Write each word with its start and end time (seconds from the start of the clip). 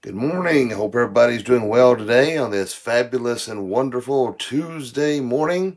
Good 0.00 0.14
morning. 0.14 0.70
Hope 0.70 0.94
everybody's 0.94 1.42
doing 1.42 1.66
well 1.66 1.96
today 1.96 2.36
on 2.36 2.52
this 2.52 2.72
fabulous 2.72 3.48
and 3.48 3.68
wonderful 3.68 4.32
Tuesday 4.34 5.18
morning. 5.18 5.76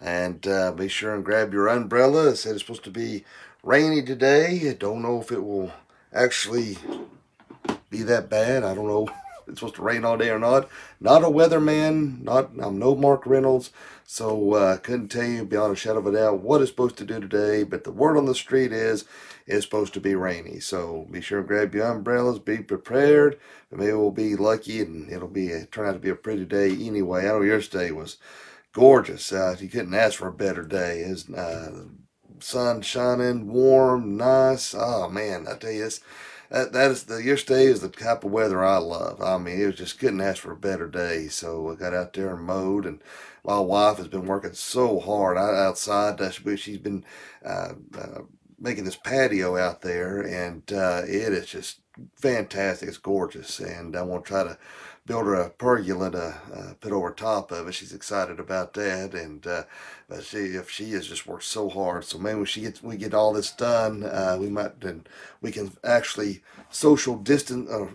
And 0.00 0.44
uh, 0.44 0.72
be 0.72 0.88
sure 0.88 1.14
and 1.14 1.24
grab 1.24 1.52
your 1.52 1.68
umbrella. 1.68 2.30
It 2.30 2.36
said 2.36 2.54
it's 2.54 2.62
supposed 2.62 2.82
to 2.82 2.90
be 2.90 3.24
rainy 3.62 4.02
today. 4.02 4.68
I 4.68 4.72
don't 4.72 5.02
know 5.02 5.20
if 5.20 5.30
it 5.30 5.44
will 5.44 5.72
actually 6.12 6.78
be 7.90 8.02
that 8.02 8.28
bad. 8.28 8.64
I 8.64 8.74
don't 8.74 8.88
know 8.88 9.08
it's 9.50 9.60
supposed 9.60 9.76
to 9.76 9.82
rain 9.82 10.04
all 10.04 10.16
day 10.16 10.30
or 10.30 10.38
not. 10.38 10.68
Not 11.00 11.22
a 11.22 11.26
weatherman. 11.26 12.22
Not 12.22 12.50
I'm 12.60 12.78
no 12.78 12.94
Mark 12.94 13.26
Reynolds, 13.26 13.70
so 14.04 14.54
uh, 14.54 14.76
couldn't 14.78 15.08
tell 15.08 15.24
you 15.24 15.44
beyond 15.44 15.72
a 15.72 15.76
shadow 15.76 15.98
of 15.98 16.06
a 16.06 16.12
doubt 16.12 16.40
what 16.40 16.60
it's 16.60 16.70
supposed 16.70 16.96
to 16.98 17.04
do 17.04 17.20
today. 17.20 17.62
But 17.64 17.84
the 17.84 17.92
word 17.92 18.16
on 18.16 18.26
the 18.26 18.34
street 18.34 18.72
is 18.72 19.04
it's 19.46 19.64
supposed 19.64 19.94
to 19.94 20.00
be 20.00 20.14
rainy. 20.14 20.60
So 20.60 21.06
be 21.10 21.20
sure 21.20 21.40
and 21.40 21.48
grab 21.48 21.74
your 21.74 21.86
umbrellas. 21.86 22.38
Be 22.38 22.58
prepared. 22.58 23.38
Maybe 23.70 23.92
we'll 23.92 24.10
be 24.10 24.36
lucky 24.36 24.80
and 24.80 25.10
it'll 25.10 25.28
be 25.28 25.50
turn 25.70 25.88
out 25.88 25.92
to 25.92 25.98
be 25.98 26.10
a 26.10 26.14
pretty 26.14 26.44
day 26.44 26.70
anyway. 26.70 27.22
I 27.22 27.28
know 27.28 27.42
your 27.42 27.60
day 27.60 27.90
was 27.92 28.16
gorgeous. 28.72 29.32
Uh, 29.32 29.56
you 29.58 29.68
couldn't 29.68 29.94
ask 29.94 30.18
for 30.18 30.28
a 30.28 30.32
better 30.32 30.62
day. 30.62 31.00
It's 31.00 31.28
uh, 31.30 31.84
sun 32.40 32.82
shining, 32.82 33.48
warm, 33.48 34.16
nice. 34.16 34.74
Oh 34.76 35.08
man, 35.08 35.46
I 35.48 35.56
tell 35.56 35.70
you, 35.70 35.86
it's 35.86 36.00
that 36.50 36.72
that 36.72 36.90
is 36.90 37.04
the 37.04 37.22
yesterday 37.22 37.64
is 37.64 37.80
the 37.80 37.88
type 37.88 38.24
of 38.24 38.32
weather 38.32 38.64
I 38.64 38.78
love. 38.78 39.22
I 39.22 39.38
mean, 39.38 39.60
it 39.60 39.66
was 39.66 39.76
just 39.76 39.98
couldn't 39.98 40.20
ask 40.20 40.42
for 40.42 40.52
a 40.52 40.56
better 40.56 40.88
day. 40.88 41.28
So 41.28 41.70
I 41.70 41.74
got 41.76 41.94
out 41.94 42.12
there 42.12 42.34
and 42.34 42.44
mowed, 42.44 42.86
and 42.86 43.00
my 43.44 43.58
wife 43.58 43.98
has 43.98 44.08
been 44.08 44.26
working 44.26 44.52
so 44.52 45.00
hard 45.00 45.38
outside. 45.38 46.20
She's 46.58 46.78
been 46.78 47.04
uh, 47.44 47.74
uh, 47.96 48.20
making 48.58 48.84
this 48.84 48.96
patio 48.96 49.56
out 49.56 49.82
there, 49.82 50.20
and 50.20 50.62
uh, 50.72 51.02
it 51.04 51.32
is 51.32 51.46
just 51.46 51.80
fantastic. 52.16 52.88
It's 52.88 52.98
gorgeous, 52.98 53.60
and 53.60 53.96
I 53.96 54.02
want 54.02 54.24
to 54.24 54.28
try 54.28 54.42
to 54.44 54.58
build 55.10 55.26
her 55.26 55.34
a 55.34 55.50
pergola 55.50 56.08
to 56.08 56.36
uh, 56.54 56.72
put 56.80 56.92
over 56.92 57.10
top 57.10 57.50
of 57.50 57.66
it. 57.66 57.72
She's 57.72 57.92
excited 57.92 58.38
about 58.38 58.74
that, 58.74 59.12
and 59.12 59.44
uh, 59.44 59.64
but 60.08 60.22
she 60.22 60.38
if 60.38 60.70
she 60.70 60.92
has 60.92 61.08
just 61.08 61.26
worked 61.26 61.42
so 61.42 61.68
hard, 61.68 62.04
so 62.04 62.16
maybe 62.16 62.36
when 62.36 62.44
she 62.46 62.60
gets 62.60 62.80
we 62.80 62.96
get 62.96 63.12
all 63.12 63.32
this 63.32 63.50
done, 63.50 64.04
uh, 64.04 64.36
we 64.38 64.48
might 64.48 64.80
then 64.80 65.04
we 65.40 65.50
can 65.50 65.72
actually 65.82 66.42
social 66.70 67.16
distance, 67.16 67.68
uh, 67.68 67.88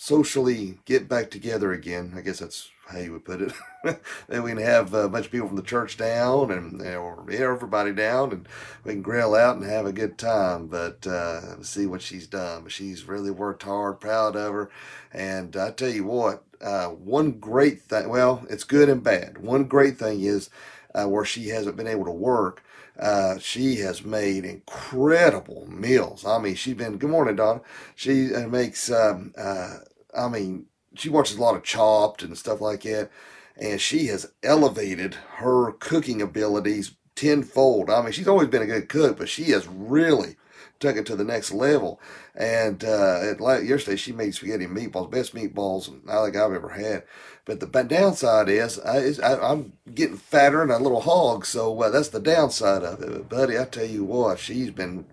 socially 0.00 0.78
get 0.86 1.10
back 1.10 1.30
together 1.30 1.72
again. 1.74 2.14
I 2.16 2.22
guess 2.22 2.38
that's 2.38 2.70
how 2.88 2.98
you 2.98 3.12
would 3.12 3.24
put 3.26 3.42
it. 3.42 3.52
then 4.28 4.42
we 4.42 4.52
can 4.52 4.58
have 4.58 4.94
a 4.94 5.10
bunch 5.10 5.26
of 5.26 5.32
people 5.32 5.48
from 5.48 5.58
the 5.58 5.62
church 5.62 5.98
down 5.98 6.50
and 6.50 6.80
or 6.80 7.30
everybody 7.30 7.92
down, 7.92 8.32
and 8.32 8.48
we 8.82 8.94
can 8.94 9.02
grill 9.02 9.34
out 9.34 9.56
and 9.56 9.64
have 9.66 9.84
a 9.84 9.92
good 9.92 10.16
time. 10.16 10.68
But 10.68 11.06
uh, 11.06 11.62
see 11.62 11.84
what 11.84 12.00
she's 12.00 12.26
done. 12.26 12.62
But 12.62 12.72
she's 12.72 13.04
really 13.04 13.30
worked 13.30 13.64
hard. 13.64 14.00
Proud 14.00 14.36
of 14.36 14.54
her. 14.54 14.70
And 15.12 15.54
I 15.54 15.70
tell 15.70 15.90
you 15.90 16.04
what, 16.04 16.44
uh, 16.62 16.86
one 16.86 17.32
great 17.32 17.82
thing. 17.82 18.08
Well, 18.08 18.46
it's 18.48 18.64
good 18.64 18.88
and 18.88 19.04
bad. 19.04 19.36
One 19.36 19.64
great 19.64 19.98
thing 19.98 20.22
is 20.22 20.48
uh, 20.94 21.04
where 21.08 21.26
she 21.26 21.48
hasn't 21.48 21.76
been 21.76 21.86
able 21.86 22.06
to 22.06 22.10
work. 22.10 22.64
Uh, 22.98 23.38
she 23.38 23.76
has 23.76 24.02
made 24.02 24.46
incredible 24.46 25.66
meals. 25.70 26.24
I 26.24 26.38
mean, 26.38 26.54
she's 26.54 26.74
been. 26.74 26.96
Good 26.96 27.10
morning, 27.10 27.36
Donna. 27.36 27.60
She 27.94 28.34
uh, 28.34 28.48
makes. 28.48 28.90
Um, 28.90 29.34
uh, 29.36 29.76
I 30.16 30.28
mean, 30.28 30.66
she 30.94 31.08
watches 31.08 31.36
a 31.36 31.40
lot 31.40 31.56
of 31.56 31.62
Chopped 31.62 32.22
and 32.22 32.36
stuff 32.36 32.60
like 32.60 32.82
that, 32.82 33.10
and 33.56 33.80
she 33.80 34.06
has 34.06 34.32
elevated 34.42 35.14
her 35.36 35.72
cooking 35.72 36.20
abilities 36.22 36.92
tenfold. 37.14 37.90
I 37.90 38.02
mean, 38.02 38.12
she's 38.12 38.28
always 38.28 38.48
been 38.48 38.62
a 38.62 38.66
good 38.66 38.88
cook, 38.88 39.18
but 39.18 39.28
she 39.28 39.44
has 39.50 39.66
really 39.68 40.36
took 40.78 40.96
it 40.96 41.06
to 41.06 41.14
the 41.14 41.24
next 41.24 41.52
level. 41.52 42.00
And 42.34 42.82
uh, 42.82 43.20
at, 43.32 43.64
yesterday, 43.64 43.96
she 43.96 44.12
made 44.12 44.34
spaghetti 44.34 44.64
and 44.64 44.76
meatballs, 44.76 45.10
best 45.10 45.34
meatballs 45.34 45.90
I 46.08 46.24
think 46.24 46.36
I've 46.36 46.54
ever 46.54 46.70
had. 46.70 47.04
But 47.44 47.60
the 47.60 47.66
downside 47.66 48.48
is, 48.48 48.78
I, 48.80 49.52
am 49.52 49.74
getting 49.94 50.16
fatter 50.16 50.62
and 50.62 50.70
a 50.70 50.78
little 50.78 51.02
hog, 51.02 51.44
so 51.44 51.80
uh, 51.82 51.90
that's 51.90 52.08
the 52.08 52.20
downside 52.20 52.82
of 52.82 53.02
it. 53.02 53.10
But 53.10 53.28
buddy, 53.28 53.58
I 53.58 53.64
tell 53.64 53.84
you 53.84 54.04
what, 54.04 54.38
she's 54.38 54.70
been 54.70 55.04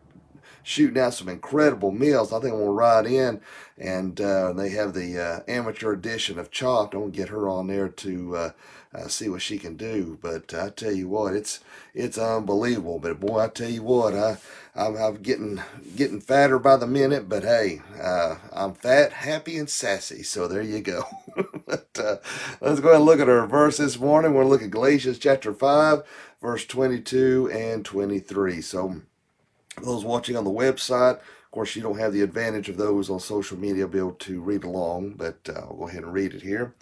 shooting 0.67 1.01
out 1.01 1.13
some 1.13 1.29
incredible 1.29 1.91
meals. 1.91 2.33
I 2.33 2.41
think 2.41 2.53
I'm 2.53 2.59
gonna 2.59 2.71
ride 2.71 3.05
in, 3.05 3.39
and 3.77 4.19
uh, 4.19 4.51
they 4.51 4.69
have 4.71 4.93
the 4.93 5.17
uh, 5.17 5.39
amateur 5.47 5.93
edition 5.93 6.37
of 6.37 6.51
Chopped. 6.51 6.93
I'm 6.93 6.99
gonna 6.99 7.11
get 7.11 7.29
her 7.29 7.47
on 7.47 7.67
there 7.67 7.87
to 7.87 8.35
uh, 8.35 8.51
uh 8.93 9.07
see 9.07 9.29
what 9.29 9.41
she 9.41 9.57
can 9.59 9.77
do. 9.77 10.19
But 10.21 10.53
I 10.53 10.69
tell 10.69 10.91
you 10.91 11.07
what, 11.07 11.35
it's 11.35 11.61
it's 11.93 12.17
unbelievable. 12.17 12.99
But 12.99 13.21
boy, 13.21 13.39
I 13.39 13.47
tell 13.47 13.69
you 13.69 13.81
what, 13.81 14.13
I 14.13 14.37
I'm, 14.75 14.97
I'm 14.97 15.15
getting 15.21 15.61
getting 15.95 16.19
fatter 16.19 16.59
by 16.59 16.75
the 16.75 16.85
minute. 16.85 17.29
But 17.29 17.43
hey, 17.43 17.81
uh, 18.01 18.35
I'm 18.51 18.73
fat, 18.73 19.13
happy, 19.13 19.57
and 19.57 19.69
sassy. 19.69 20.21
So 20.21 20.49
there 20.49 20.61
you 20.61 20.81
go. 20.81 21.05
but, 21.65 21.87
uh, 21.97 22.17
let's 22.59 22.81
go 22.81 22.89
ahead 22.89 22.97
and 22.97 23.05
look 23.05 23.21
at 23.21 23.29
our 23.29 23.47
verse 23.47 23.77
this 23.77 23.97
morning. 23.97 24.33
We're 24.33 24.41
gonna 24.41 24.49
look 24.49 24.63
at 24.63 24.71
Galatians 24.71 25.17
chapter 25.17 25.53
five, 25.53 26.03
verse 26.41 26.65
22 26.65 27.51
and 27.53 27.85
23. 27.85 28.61
So 28.61 29.01
those 29.83 30.05
watching 30.05 30.35
on 30.35 30.43
the 30.43 30.51
website, 30.51 31.19
of 31.19 31.51
course, 31.51 31.75
you 31.75 31.81
don't 31.81 31.99
have 31.99 32.13
the 32.13 32.21
advantage 32.21 32.69
of 32.69 32.77
those 32.77 33.09
on 33.09 33.19
social 33.19 33.57
media 33.57 33.87
be 33.87 33.99
able 33.99 34.11
to 34.13 34.41
read 34.41 34.63
along, 34.63 35.13
but 35.17 35.37
uh, 35.49 35.59
I'll 35.59 35.75
go 35.75 35.87
ahead 35.87 36.03
and 36.03 36.13
read 36.13 36.33
it 36.33 36.41
here. 36.41 36.75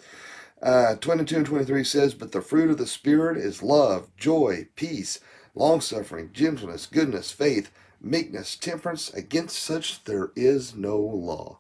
Uh, 0.62 0.96
22 0.96 1.38
and 1.38 1.46
23 1.46 1.84
says, 1.84 2.14
But 2.14 2.32
the 2.32 2.42
fruit 2.42 2.72
of 2.72 2.78
the 2.78 2.88
Spirit 2.88 3.38
is 3.38 3.62
love, 3.62 4.08
joy, 4.18 4.68
peace, 4.76 5.20
long 5.54 5.82
suffering, 5.82 6.32
gentleness, 6.34 6.88
goodness, 6.88 7.32
faith, 7.32 7.72
meekness, 8.02 8.56
temperance. 8.56 9.14
Against 9.14 9.58
such 9.58 10.04
there 10.06 10.32
is 10.36 10.76
no 10.76 10.98
law. 10.98 11.60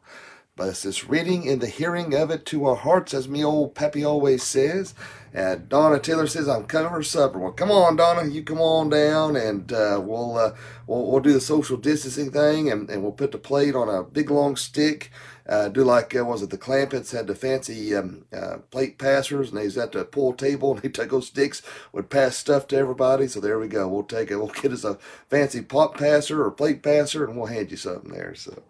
But 0.55 0.69
it's 0.69 0.83
this 0.83 1.07
reading 1.07 1.47
and 1.49 1.61
the 1.61 1.67
hearing 1.67 2.15
of 2.15 2.31
it 2.31 2.45
to 2.47 2.65
our 2.65 2.75
hearts, 2.75 3.13
as 3.13 3.27
me 3.27 3.43
old 3.43 3.75
Pappy 3.75 4.03
always 4.03 4.41
says. 4.41 4.95
And 5.35 5.67
Donna 5.67 5.99
Taylor 5.99 6.27
says, 6.27 6.47
"I'm 6.47 6.63
coming 6.63 6.91
for 6.91 7.03
supper." 7.03 7.37
Well, 7.37 7.51
come 7.51 7.69
on, 7.69 7.97
Donna, 7.97 8.25
you 8.25 8.41
come 8.41 8.61
on 8.61 8.89
down, 8.89 9.35
and 9.35 9.69
uh, 9.73 9.99
we'll, 10.01 10.37
uh, 10.37 10.53
we'll 10.87 11.11
we'll 11.11 11.19
do 11.19 11.33
the 11.33 11.41
social 11.41 11.75
distancing 11.75 12.31
thing, 12.31 12.71
and, 12.71 12.89
and 12.89 13.03
we'll 13.03 13.11
put 13.11 13.33
the 13.33 13.37
plate 13.37 13.75
on 13.75 13.89
a 13.89 14.01
big 14.01 14.31
long 14.31 14.55
stick. 14.55 15.11
Uh, 15.47 15.67
do 15.67 15.83
like 15.83 16.15
uh, 16.15 16.23
was 16.23 16.41
it 16.41 16.51
the 16.51 16.57
Clampetts 16.57 17.11
had 17.11 17.27
the 17.27 17.35
fancy 17.35 17.93
um, 17.93 18.23
uh, 18.33 18.59
plate 18.71 18.97
passers, 18.97 19.51
and 19.51 19.59
he's 19.59 19.77
at 19.77 19.91
the 19.91 20.05
pool 20.05 20.31
table, 20.31 20.71
and 20.75 20.81
they 20.81 20.87
took 20.87 21.09
those 21.09 21.27
sticks, 21.27 21.61
would 21.91 22.09
pass 22.09 22.37
stuff 22.37 22.65
to 22.69 22.77
everybody. 22.77 23.27
So 23.27 23.41
there 23.41 23.59
we 23.59 23.67
go. 23.67 23.89
We'll 23.89 24.03
take 24.03 24.31
it. 24.31 24.37
We'll 24.37 24.47
get 24.47 24.71
us 24.71 24.85
a 24.85 24.97
fancy 25.29 25.61
pot 25.61 25.97
passer 25.97 26.45
or 26.45 26.49
plate 26.49 26.81
passer, 26.81 27.25
and 27.25 27.35
we'll 27.35 27.47
hand 27.47 27.71
you 27.71 27.77
something 27.77 28.13
there. 28.13 28.35
So, 28.35 28.63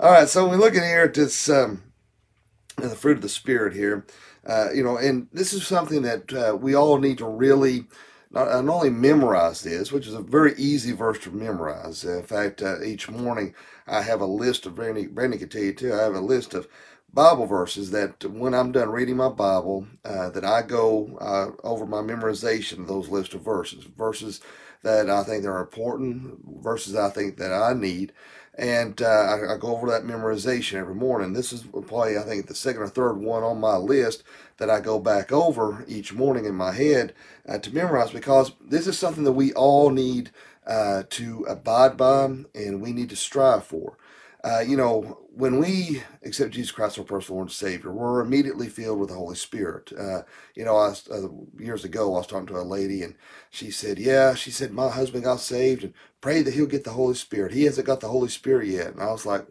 all 0.00 0.10
right. 0.10 0.28
So 0.28 0.48
we're 0.48 0.56
looking 0.56 0.82
here 0.82 1.04
at 1.04 1.14
this 1.14 1.48
um, 1.48 1.84
the 2.76 2.96
fruit 2.96 3.18
of 3.18 3.22
the 3.22 3.28
spirit 3.28 3.74
here. 3.74 4.04
Uh, 4.48 4.70
you 4.74 4.82
know, 4.82 4.96
and 4.96 5.28
this 5.32 5.52
is 5.52 5.66
something 5.66 6.02
that 6.02 6.32
uh, 6.32 6.56
we 6.56 6.74
all 6.74 6.98
need 6.98 7.18
to 7.18 7.26
really 7.26 7.84
not, 8.30 8.64
not, 8.64 8.74
only 8.74 8.90
memorize 8.90 9.62
this, 9.62 9.92
which 9.92 10.06
is 10.06 10.14
a 10.14 10.22
very 10.22 10.54
easy 10.56 10.92
verse 10.92 11.18
to 11.18 11.30
memorize. 11.30 12.04
in 12.04 12.22
fact, 12.22 12.62
uh, 12.62 12.82
each 12.82 13.10
morning 13.10 13.54
I 13.86 14.02
have 14.02 14.20
a 14.20 14.26
list 14.26 14.66
of, 14.66 14.74
Brandy, 14.74 15.06
Brandy 15.06 15.38
can 15.38 15.48
tell 15.48 15.62
you 15.62 15.74
too, 15.74 15.92
I 15.92 16.02
have 16.02 16.14
a 16.14 16.20
list 16.20 16.54
of 16.54 16.66
Bible 17.12 17.46
verses 17.46 17.90
that 17.90 18.24
when 18.24 18.54
I'm 18.54 18.72
done 18.72 18.90
reading 18.90 19.16
my 19.16 19.30
Bible, 19.30 19.86
uh, 20.04 20.30
that 20.30 20.44
I 20.44 20.62
go 20.62 21.16
uh, 21.20 21.66
over 21.66 21.86
my 21.86 22.00
memorization 22.00 22.80
of 22.80 22.86
those 22.86 23.08
list 23.08 23.34
of 23.34 23.40
verses, 23.40 23.84
verses 23.84 24.40
that 24.82 25.08
I 25.10 25.24
think 25.24 25.44
are 25.44 25.60
important, 25.60 26.38
verses 26.62 26.94
I 26.94 27.10
think 27.10 27.38
that 27.38 27.52
I 27.52 27.72
need, 27.72 28.12
and 28.56 29.00
uh, 29.00 29.06
I, 29.06 29.54
I, 29.54 29.56
go 29.56 29.68
over 29.68 29.88
that 29.88 30.02
memorization 30.02 30.74
every 30.74 30.94
morning. 30.94 31.32
This 31.32 31.52
is 31.52 31.62
probably 31.62 32.18
I 32.18 32.22
think 32.22 32.46
the 32.46 32.54
second 32.54 32.82
or 32.82 32.88
third 32.88 33.14
one 33.14 33.42
on 33.42 33.60
my 33.60 33.76
list 33.76 34.22
that 34.58 34.68
I 34.68 34.80
go 34.80 34.98
back 34.98 35.32
over 35.32 35.84
each 35.88 36.12
morning 36.12 36.44
in 36.44 36.56
my 36.56 36.72
head 36.72 37.14
uh, 37.48 37.58
to 37.58 37.74
memorize 37.74 38.10
because 38.10 38.52
this 38.60 38.86
is 38.86 38.98
something 38.98 39.24
that 39.24 39.32
we 39.32 39.52
all 39.54 39.90
need 39.90 40.30
uh, 40.66 41.04
to 41.10 41.44
abide 41.48 41.96
by 41.96 42.24
and 42.54 42.82
we 42.82 42.92
need 42.92 43.10
to 43.10 43.16
strive 43.16 43.64
for. 43.64 43.96
Uh, 44.48 44.60
you 44.60 44.78
know, 44.78 45.18
when 45.30 45.58
we 45.58 46.02
accept 46.24 46.52
Jesus 46.52 46.70
Christ 46.70 46.98
our 46.98 47.04
personal 47.04 47.36
Lord 47.36 47.48
and 47.48 47.52
Savior, 47.52 47.92
we're 47.92 48.20
immediately 48.20 48.68
filled 48.68 48.98
with 48.98 49.10
the 49.10 49.14
Holy 49.14 49.36
Spirit. 49.36 49.92
Uh, 49.92 50.22
you 50.54 50.64
know, 50.64 50.76
I 50.76 50.94
uh, 51.12 51.28
years 51.58 51.84
ago, 51.84 52.14
I 52.14 52.18
was 52.18 52.26
talking 52.26 52.46
to 52.46 52.56
a 52.56 52.62
lady, 52.62 53.02
and 53.02 53.14
she 53.50 53.70
said, 53.70 53.98
"Yeah," 53.98 54.34
she 54.34 54.50
said, 54.50 54.72
"My 54.72 54.88
husband 54.88 55.24
got 55.24 55.40
saved, 55.40 55.84
and 55.84 55.92
pray 56.22 56.40
that 56.40 56.54
he'll 56.54 56.64
get 56.64 56.84
the 56.84 56.92
Holy 56.92 57.14
Spirit. 57.14 57.52
He 57.52 57.64
hasn't 57.64 57.86
got 57.86 58.00
the 58.00 58.08
Holy 58.08 58.30
Spirit 58.30 58.68
yet." 58.68 58.94
And 58.94 59.02
I 59.02 59.12
was 59.12 59.26
like, 59.26 59.46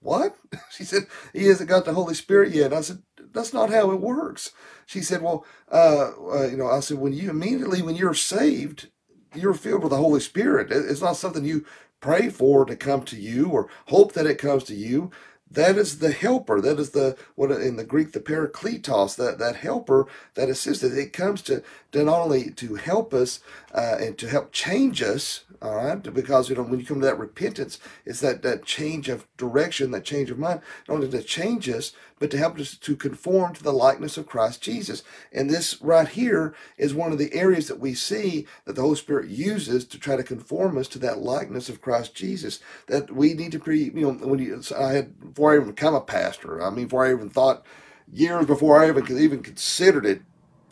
"What?" 0.00 0.36
She 0.70 0.84
said, 0.84 1.06
"He 1.32 1.46
hasn't 1.46 1.68
got 1.68 1.84
the 1.84 1.94
Holy 1.94 2.14
Spirit 2.14 2.52
yet." 2.54 2.66
And 2.66 2.76
I 2.76 2.82
said, 2.82 3.02
"That's 3.32 3.52
not 3.52 3.70
how 3.70 3.90
it 3.90 4.00
works." 4.00 4.52
She 4.86 5.02
said, 5.02 5.22
"Well, 5.22 5.44
uh, 5.72 6.12
uh 6.32 6.46
you 6.46 6.56
know," 6.56 6.68
I 6.68 6.78
said, 6.80 6.98
"When 6.98 7.12
you 7.12 7.30
immediately 7.30 7.82
when 7.82 7.96
you're 7.96 8.14
saved, 8.14 8.90
you're 9.34 9.54
filled 9.54 9.82
with 9.82 9.90
the 9.90 9.96
Holy 9.96 10.20
Spirit. 10.20 10.70
It's 10.70 11.02
not 11.02 11.16
something 11.16 11.44
you 11.44 11.64
pray 12.00 12.28
for 12.30 12.64
to 12.64 12.76
come 12.76 13.02
to 13.04 13.16
you 13.16 13.50
or 13.50 13.68
hope 13.86 14.12
that 14.14 14.26
it 14.26 14.38
comes 14.38 14.64
to 14.64 14.74
you. 14.74 15.10
that 15.50 15.78
is 15.78 15.98
the 16.00 16.12
helper. 16.12 16.60
That 16.60 16.78
is 16.80 16.90
the 16.90 17.16
what 17.36 17.50
in 17.52 17.76
the 17.76 17.84
Greek 17.84 18.12
the 18.12 18.20
parakletos. 18.20 19.16
That 19.16 19.38
that 19.38 19.56
helper, 19.56 20.06
that 20.34 20.48
assistant. 20.48 20.98
It 20.98 21.12
comes 21.12 21.42
to 21.42 21.62
to 21.92 22.04
not 22.04 22.20
only 22.20 22.50
to 22.52 22.74
help 22.76 23.14
us 23.14 23.40
uh, 23.74 23.96
and 24.00 24.18
to 24.18 24.28
help 24.28 24.52
change 24.52 25.02
us. 25.02 25.44
All 25.62 25.76
right, 25.76 26.02
because 26.02 26.50
you 26.50 26.56
know 26.56 26.62
when 26.64 26.80
you 26.80 26.86
come 26.86 27.00
to 27.00 27.06
that 27.06 27.18
repentance, 27.18 27.78
it's 28.04 28.20
that 28.20 28.42
that 28.42 28.64
change 28.66 29.08
of 29.08 29.26
direction, 29.38 29.92
that 29.92 30.04
change 30.04 30.30
of 30.30 30.38
mind. 30.38 30.60
Not 30.88 30.96
only 30.96 31.08
to 31.10 31.22
change 31.22 31.68
us, 31.70 31.92
but 32.18 32.30
to 32.30 32.38
help 32.38 32.58
us 32.58 32.76
to 32.76 32.96
conform 32.96 33.54
to 33.54 33.62
the 33.62 33.72
likeness 33.72 34.16
of 34.16 34.26
Christ 34.26 34.62
Jesus. 34.62 35.02
And 35.32 35.50
this 35.50 35.80
right 35.82 36.08
here 36.08 36.54
is 36.78 36.94
one 36.94 37.12
of 37.12 37.18
the 37.18 37.32
areas 37.34 37.68
that 37.68 37.80
we 37.80 37.94
see 37.94 38.46
that 38.64 38.74
the 38.74 38.82
Holy 38.82 38.96
Spirit 38.96 39.28
uses 39.28 39.84
to 39.86 39.98
try 39.98 40.16
to 40.16 40.22
conform 40.22 40.78
us 40.78 40.88
to 40.88 40.98
that 41.00 41.18
likeness 41.18 41.68
of 41.68 41.82
Christ 41.82 42.14
Jesus. 42.14 42.60
That 42.86 43.14
we 43.14 43.34
need 43.34 43.52
to 43.52 43.58
be, 43.58 43.78
you 43.80 43.92
know, 43.92 44.12
when 44.12 44.38
you, 44.38 44.62
I 44.78 44.92
had, 44.92 45.20
before 45.34 45.52
I 45.52 45.56
even 45.56 45.68
become 45.68 45.94
a 45.94 46.00
pastor, 46.00 46.62
I 46.62 46.70
mean, 46.70 46.86
before 46.86 47.06
I 47.06 47.12
even 47.12 47.30
thought, 47.30 47.64
years 48.12 48.46
before 48.46 48.82
I 48.82 48.88
even, 48.88 49.18
even 49.18 49.42
considered 49.42 50.06
it, 50.06 50.22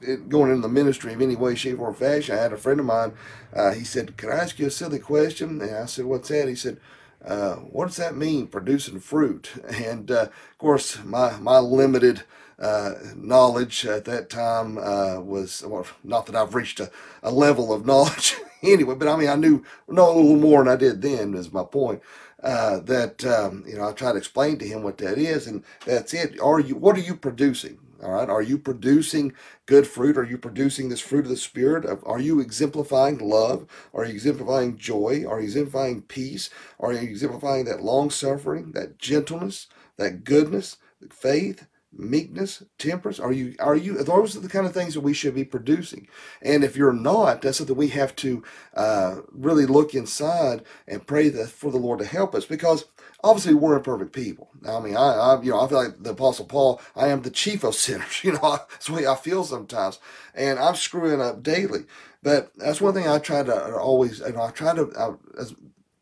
it, 0.00 0.29
going 0.29 0.50
into 0.50 0.62
the 0.62 0.69
ministry 0.69 1.12
in 1.12 1.23
any 1.23 1.37
way, 1.37 1.55
shape, 1.55 1.79
or 1.79 1.93
fashion. 1.94 2.37
I 2.37 2.43
had 2.43 2.52
a 2.52 2.58
friend 2.58 2.81
of 2.81 2.87
mine. 2.87 3.12
Uh, 3.55 3.73
he 3.73 3.85
said, 3.85 4.17
"Can 4.17 4.31
I 4.31 4.35
ask 4.37 4.58
you 4.58 4.67
a 4.67 4.70
silly 4.70 4.99
question?" 4.99 5.61
And 5.61 5.75
I 5.75 5.87
said, 5.87 6.05
"What's 6.05 6.29
that?" 6.29 6.49
He 6.49 6.55
said, 6.55 6.79
uh, 7.26 7.55
what 7.56 7.87
does 7.87 7.97
that 7.97 8.17
mean, 8.17 8.47
producing 8.47 9.00
fruit? 9.00 9.50
And 9.85 10.11
uh, 10.11 10.23
of 10.23 10.59
course, 10.59 11.03
my 11.05 11.37
my 11.38 11.59
limited 11.59 12.23
uh, 12.59 12.94
knowledge 13.17 13.87
at 13.87 14.05
that 14.05 14.31
time 14.31 14.79
uh, 14.79 15.21
was 15.21 15.62
well, 15.67 15.87
not 16.03 16.26
that 16.26 16.37
I've 16.37 16.55
reached 16.55 16.81
a, 16.81 16.91
a 17.23 17.31
level 17.31 17.73
of 17.73 17.87
knowledge 17.91 18.37
anyway, 18.62 18.94
but 18.94 19.09
I 19.09 19.17
mean 19.17 19.29
I 19.29 19.37
knew 19.37 19.65
know 19.88 20.11
a 20.12 20.17
little 20.17 20.37
more 20.37 20.62
than 20.65 20.73
I 20.73 20.76
did 20.76 21.03
then. 21.03 21.35
Is 21.35 21.53
my 21.53 21.65
point. 21.65 22.03
Uh, 22.43 22.79
that 22.81 23.25
um, 23.25 23.65
you 23.67 23.75
know, 23.75 23.88
I 23.88 23.93
try 23.93 24.12
to 24.12 24.19
explain 24.19 24.59
to 24.59 24.67
him 24.67 24.82
what 24.82 24.99
that 24.99 25.17
is, 25.17 25.47
and 25.47 25.65
that's 25.87 26.12
it. 26.12 26.38
Are 26.41 26.61
you? 26.61 26.76
What 26.76 26.97
are 26.97 27.00
you 27.00 27.17
producing? 27.17 27.79
All 28.04 28.12
right. 28.12 28.30
Are 28.30 28.42
you 28.42 28.58
producing 28.58 29.32
good 29.66 29.86
fruit? 29.86 30.18
Are 30.18 30.24
you 30.24 30.38
producing 30.38 30.90
this 30.90 31.00
fruit 31.00 31.24
of 31.24 31.30
the 31.30 31.38
Spirit? 31.38 31.86
Are 32.04 32.20
you 32.20 32.40
exemplifying 32.40 33.18
love? 33.18 33.66
Are 33.94 34.04
you 34.04 34.12
exemplifying 34.12 34.76
joy? 34.78 35.24
Are 35.28 35.40
you 35.40 35.46
exemplifying 35.46 36.02
peace? 36.02 36.50
Are 36.80 36.92
you 36.92 37.00
exemplifying 37.00 37.66
that 37.66 37.82
long 37.82 38.10
suffering, 38.10 38.72
that 38.72 38.98
gentleness, 38.98 39.68
that 39.98 40.24
goodness, 40.24 40.76
faith, 41.10 41.66
meekness, 41.92 42.62
temperance? 42.78 43.20
Are 43.20 43.32
you 43.32 43.56
are 43.60 43.76
you 43.76 44.02
those 44.04 44.36
are 44.36 44.40
the 44.40 44.50
kind 44.50 44.66
of 44.66 44.74
things 44.74 44.94
that 44.94 45.00
we 45.00 45.14
should 45.14 45.34
be 45.34 45.44
producing. 45.44 46.06
And 46.42 46.64
if 46.64 46.76
you're 46.76 46.92
not, 46.92 47.42
that's 47.42 47.58
something 47.58 47.76
we 47.76 47.88
have 47.88 48.14
to 48.16 48.42
uh, 48.76 49.16
really 49.32 49.66
look 49.66 49.94
inside 49.94 50.62
and 50.86 51.06
pray 51.06 51.30
for 51.30 51.72
the 51.72 51.78
Lord 51.78 52.00
to 52.00 52.06
help 52.06 52.34
us 52.34 52.44
because 52.44 52.84
obviously 53.25 53.55
we're 53.55 53.76
imperfect 53.76 54.12
people. 54.12 54.50
I 54.69 54.79
mean, 54.79 54.97
I, 54.97 55.15
I 55.15 55.43
you 55.43 55.50
know 55.50 55.61
I 55.61 55.69
feel 55.69 55.82
like 55.82 56.03
the 56.03 56.11
Apostle 56.11 56.44
Paul. 56.44 56.81
I 56.94 57.09
am 57.09 57.23
the 57.23 57.31
chief 57.31 57.65
of 57.65 57.75
sinners. 57.87 58.23
You 58.23 58.32
know, 58.32 58.59
that's 58.71 58.87
the 58.87 58.93
way 58.93 59.06
I 59.06 59.17
feel 59.17 59.43
sometimes, 59.43 59.99
and 60.35 60.59
I'm 60.59 60.76
screwing 60.76 61.21
up 61.21 61.43
daily. 61.43 61.87
But 62.23 62.53
that's 62.56 62.81
one 62.81 62.94
thing 62.94 63.09
I 63.09 63.19
try 63.19 63.43
to 63.43 63.76
always. 63.76 64.21
You 64.21 64.32
know, 64.32 64.43
I 64.43 64.50
try 64.50 64.75
to. 64.75 64.93
I, 64.97 65.41
as, 65.41 65.55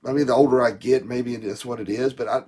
I 0.04 0.12
mean, 0.12 0.26
the 0.26 0.34
older 0.34 0.62
I 0.62 0.72
get, 0.72 1.06
maybe 1.06 1.36
that's 1.36 1.64
what 1.64 1.80
it 1.80 1.88
is. 1.88 2.12
But 2.12 2.28
I, 2.28 2.42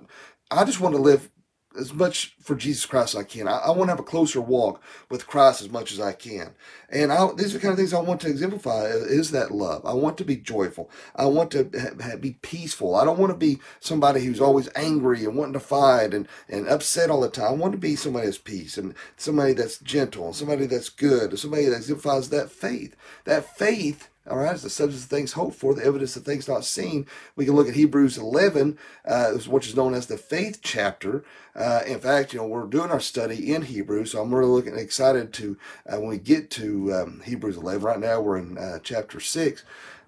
I 0.51 0.65
just 0.65 0.81
want 0.81 0.93
to 0.95 1.01
live 1.01 1.29
as 1.77 1.93
much 1.93 2.35
for 2.39 2.55
Jesus 2.55 2.85
Christ 2.85 3.15
as 3.15 3.21
I 3.21 3.23
can. 3.23 3.47
I, 3.47 3.57
I, 3.57 3.69
want 3.69 3.83
to 3.83 3.91
have 3.91 3.99
a 3.99 4.03
closer 4.03 4.41
walk 4.41 4.81
with 5.09 5.27
Christ 5.27 5.61
as 5.61 5.69
much 5.69 5.91
as 5.91 5.99
I 5.99 6.13
can. 6.13 6.53
And 6.89 7.11
I, 7.11 7.31
these 7.33 7.53
are 7.53 7.57
the 7.57 7.61
kind 7.61 7.71
of 7.71 7.77
things 7.77 7.93
I 7.93 8.01
want 8.01 8.21
to 8.21 8.29
exemplify 8.29 8.85
is 8.85 9.31
that 9.31 9.51
love. 9.51 9.85
I 9.85 9.93
want 9.93 10.17
to 10.19 10.25
be 10.25 10.37
joyful. 10.37 10.89
I 11.15 11.25
want 11.25 11.51
to 11.51 11.69
ha, 11.77 11.89
ha, 12.01 12.15
be 12.17 12.33
peaceful. 12.41 12.95
I 12.95 13.05
don't 13.05 13.19
want 13.19 13.31
to 13.31 13.37
be 13.37 13.59
somebody 13.79 14.23
who's 14.23 14.41
always 14.41 14.69
angry 14.75 15.25
and 15.25 15.35
wanting 15.35 15.53
to 15.53 15.59
fight 15.59 16.13
and, 16.13 16.27
and 16.47 16.67
upset 16.67 17.09
all 17.09 17.21
the 17.21 17.29
time. 17.29 17.47
I 17.47 17.51
want 17.51 17.73
to 17.73 17.79
be 17.79 17.95
somebody 17.95 18.27
that's 18.27 18.37
peace 18.37 18.77
and 18.77 18.93
somebody 19.17 19.53
that's 19.53 19.79
gentle, 19.79 20.27
and 20.27 20.35
somebody 20.35 20.65
that's 20.65 20.89
good, 20.89 21.31
and 21.31 21.39
somebody 21.39 21.65
that 21.65 21.75
exemplifies 21.77 22.29
that 22.29 22.51
faith. 22.51 22.95
That 23.25 23.57
faith 23.57 24.09
all 24.29 24.37
right, 24.37 24.53
it's 24.53 24.63
the 24.63 24.69
substance 24.69 25.03
of 25.03 25.09
things 25.09 25.33
hoped 25.33 25.55
for, 25.55 25.75
the 25.75 25.85
evidence 25.85 26.15
of 26.15 26.23
things 26.23 26.47
not 26.47 26.65
seen. 26.65 27.05
We 27.35 27.45
can 27.45 27.55
look 27.55 27.67
at 27.67 27.75
Hebrews 27.75 28.17
11, 28.17 28.77
uh, 29.05 29.33
which 29.33 29.67
is 29.67 29.75
known 29.75 29.93
as 29.93 30.07
the 30.07 30.17
faith 30.17 30.61
chapter. 30.63 31.23
Uh, 31.55 31.81
in 31.85 31.99
fact, 31.99 32.33
you 32.33 32.39
know, 32.39 32.47
we're 32.47 32.65
doing 32.65 32.89
our 32.89 32.99
study 32.99 33.53
in 33.53 33.63
Hebrews, 33.63 34.11
so 34.11 34.21
I'm 34.21 34.33
really 34.33 34.49
looking 34.49 34.77
excited 34.77 35.31
to 35.33 35.57
uh, 35.87 35.97
when 35.99 36.09
we 36.09 36.17
get 36.17 36.49
to 36.51 36.93
um, 36.93 37.21
Hebrews 37.23 37.57
11. 37.57 37.83
Right 37.83 37.99
now, 37.99 38.19
we're 38.19 38.37
in 38.37 38.57
uh, 38.57 38.79
chapter 38.83 39.19
6. 39.19 39.63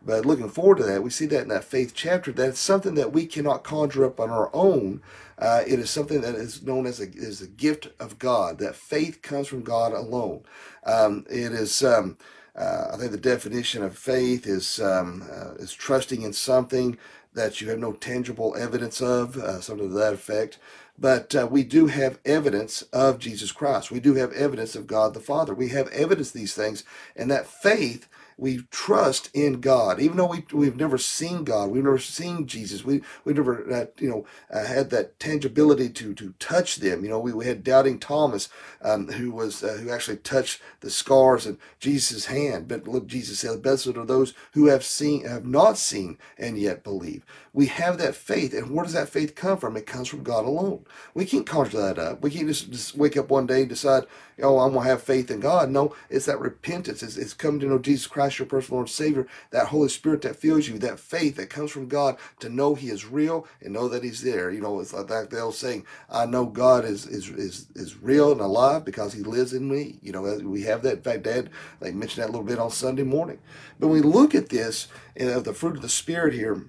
But 0.05 0.25
looking 0.25 0.49
forward 0.49 0.77
to 0.77 0.83
that, 0.85 1.03
we 1.03 1.09
see 1.09 1.25
that 1.27 1.43
in 1.43 1.49
that 1.49 1.63
faith 1.63 1.91
chapter, 1.93 2.31
that's 2.31 2.59
something 2.59 2.95
that 2.95 3.11
we 3.13 3.25
cannot 3.25 3.63
conjure 3.63 4.05
up 4.05 4.19
on 4.19 4.29
our 4.29 4.49
own. 4.53 5.01
Uh, 5.37 5.63
it 5.67 5.79
is 5.79 5.89
something 5.89 6.21
that 6.21 6.35
is 6.35 6.63
known 6.63 6.87
as 6.87 6.99
a, 7.01 7.07
as 7.19 7.41
a 7.41 7.47
gift 7.47 7.89
of 7.99 8.17
God. 8.17 8.59
That 8.59 8.75
faith 8.75 9.21
comes 9.21 9.47
from 9.47 9.63
God 9.63 9.93
alone. 9.93 10.43
Um, 10.85 11.25
it 11.29 11.51
is. 11.51 11.83
Um, 11.83 12.17
uh, 12.57 12.91
I 12.93 12.97
think 12.97 13.11
the 13.11 13.17
definition 13.17 13.83
of 13.83 13.97
faith 13.97 14.47
is 14.47 14.79
um, 14.79 15.23
uh, 15.31 15.53
is 15.55 15.73
trusting 15.73 16.23
in 16.23 16.33
something 16.33 16.97
that 17.33 17.61
you 17.61 17.69
have 17.69 17.79
no 17.79 17.93
tangible 17.93 18.55
evidence 18.57 19.01
of, 19.01 19.37
uh, 19.37 19.61
something 19.61 19.89
to 19.89 19.95
that 19.95 20.13
effect. 20.13 20.57
But 20.97 21.35
uh, 21.35 21.47
we 21.49 21.63
do 21.63 21.85
have 21.85 22.17
evidence 22.25 22.81
of 22.91 23.19
Jesus 23.19 23.51
Christ. 23.51 23.91
We 23.91 23.99
do 23.99 24.15
have 24.15 24.33
evidence 24.33 24.75
of 24.75 24.87
God 24.87 25.13
the 25.13 25.19
Father. 25.19 25.53
We 25.53 25.69
have 25.69 25.87
evidence 25.89 26.29
of 26.29 26.33
these 26.33 26.55
things, 26.55 26.83
and 27.15 27.29
that 27.29 27.45
faith 27.45 28.07
we 28.37 28.59
trust 28.69 29.29
in 29.33 29.61
God, 29.61 29.99
even 29.99 30.17
though 30.17 30.27
we 30.27 30.45
we've 30.53 30.75
never 30.75 30.97
seen 30.97 31.43
God, 31.43 31.71
we've 31.71 31.83
never 31.83 31.97
seen 31.97 32.45
Jesus, 32.45 32.85
we 32.85 33.01
we 33.25 33.33
never 33.33 33.71
uh, 33.73 33.85
you 33.99 34.09
know 34.09 34.25
uh, 34.53 34.65
had 34.65 34.91
that 34.91 35.19
tangibility 35.19 35.89
to 35.89 36.13
to 36.13 36.33
touch 36.39 36.77
them. 36.77 37.03
You 37.03 37.09
know, 37.09 37.19
we, 37.19 37.33
we 37.33 37.45
had 37.45 37.63
doubting 37.63 37.99
Thomas, 37.99 38.49
um, 38.81 39.07
who 39.07 39.31
was 39.31 39.63
uh, 39.63 39.79
who 39.81 39.89
actually 39.89 40.17
touched 40.17 40.61
the 40.81 40.91
scars 40.91 41.47
in 41.47 41.57
Jesus' 41.79 42.27
hand. 42.27 42.67
But 42.67 42.87
look, 42.87 43.07
Jesus 43.07 43.39
said, 43.39 43.61
"Blessed 43.63 43.87
are 43.87 44.05
those 44.05 44.33
who 44.53 44.67
have 44.67 44.83
seen, 44.83 45.25
have 45.25 45.45
not 45.45 45.77
seen, 45.77 46.17
and 46.37 46.57
yet 46.59 46.83
believe." 46.83 47.25
We 47.53 47.65
have 47.67 47.97
that 47.97 48.15
faith, 48.15 48.53
and 48.53 48.69
where 48.69 48.85
does 48.85 48.93
that 48.93 49.09
faith 49.09 49.33
come 49.33 49.57
from? 49.57 49.75
It 49.75 49.87
comes 49.87 50.07
from 50.07 50.21
God 50.21 50.45
alone. 50.45 50.85
We 51.15 51.25
can't 51.25 51.47
conjure 51.47 51.81
that 51.81 51.97
up. 51.97 52.21
We 52.21 52.29
can't 52.29 52.47
just, 52.47 52.69
just 52.69 52.95
wake 52.95 53.17
up 53.17 53.31
one 53.31 53.47
day 53.47 53.61
and 53.61 53.69
decide, 53.69 54.03
"Oh, 54.41 54.59
I'm 54.59 54.73
gonna 54.73 54.87
have 54.87 55.01
faith 55.01 55.31
in 55.31 55.39
God." 55.39 55.69
No, 55.69 55.95
it's 56.09 56.25
that 56.25 56.39
repentance. 56.39 57.03
It's, 57.03 57.17
it's 57.17 57.33
coming 57.33 57.59
to 57.61 57.67
know 57.67 57.79
Jesus 57.79 58.07
Christ 58.07 58.39
your 58.39 58.47
personal 58.47 58.79
Lord 58.79 58.89
Savior, 58.89 59.27
that 59.51 59.67
Holy 59.67 59.89
Spirit 59.89 60.21
that 60.23 60.35
fills 60.35 60.67
you, 60.67 60.77
that 60.79 60.99
faith 60.99 61.35
that 61.37 61.49
comes 61.49 61.71
from 61.71 61.87
God 61.87 62.17
to 62.39 62.49
know 62.49 62.75
He 62.75 62.89
is 62.89 63.05
real 63.05 63.47
and 63.61 63.73
know 63.73 63.87
that 63.87 64.03
He's 64.03 64.21
there. 64.21 64.51
You 64.51 64.61
know, 64.61 64.79
it's 64.79 64.93
like 64.93 65.07
that 65.07 65.33
old 65.39 65.55
saying, 65.55 65.85
I 66.09 66.25
know 66.25 66.45
God 66.45 66.85
is 66.85 67.05
is 67.05 67.29
is, 67.29 67.67
is 67.75 68.01
real 68.01 68.31
and 68.31 68.41
alive 68.41 68.85
because 68.85 69.13
He 69.13 69.23
lives 69.23 69.53
in 69.53 69.69
me. 69.69 69.99
You 70.01 70.11
know, 70.11 70.21
we 70.43 70.63
have 70.63 70.83
that. 70.83 70.97
In 70.97 71.03
fact, 71.03 71.23
Dad 71.23 71.49
like 71.81 71.93
mentioned 71.93 72.23
that 72.23 72.29
a 72.29 72.33
little 72.33 72.45
bit 72.47 72.59
on 72.59 72.71
Sunday 72.71 73.03
morning. 73.03 73.39
But 73.79 73.87
when 73.87 74.01
we 74.01 74.07
look 74.07 74.35
at 74.35 74.49
this, 74.49 74.87
you 75.15 75.25
know, 75.25 75.39
the 75.39 75.53
fruit 75.53 75.75
of 75.75 75.81
the 75.81 75.89
Spirit 75.89 76.33
here, 76.33 76.65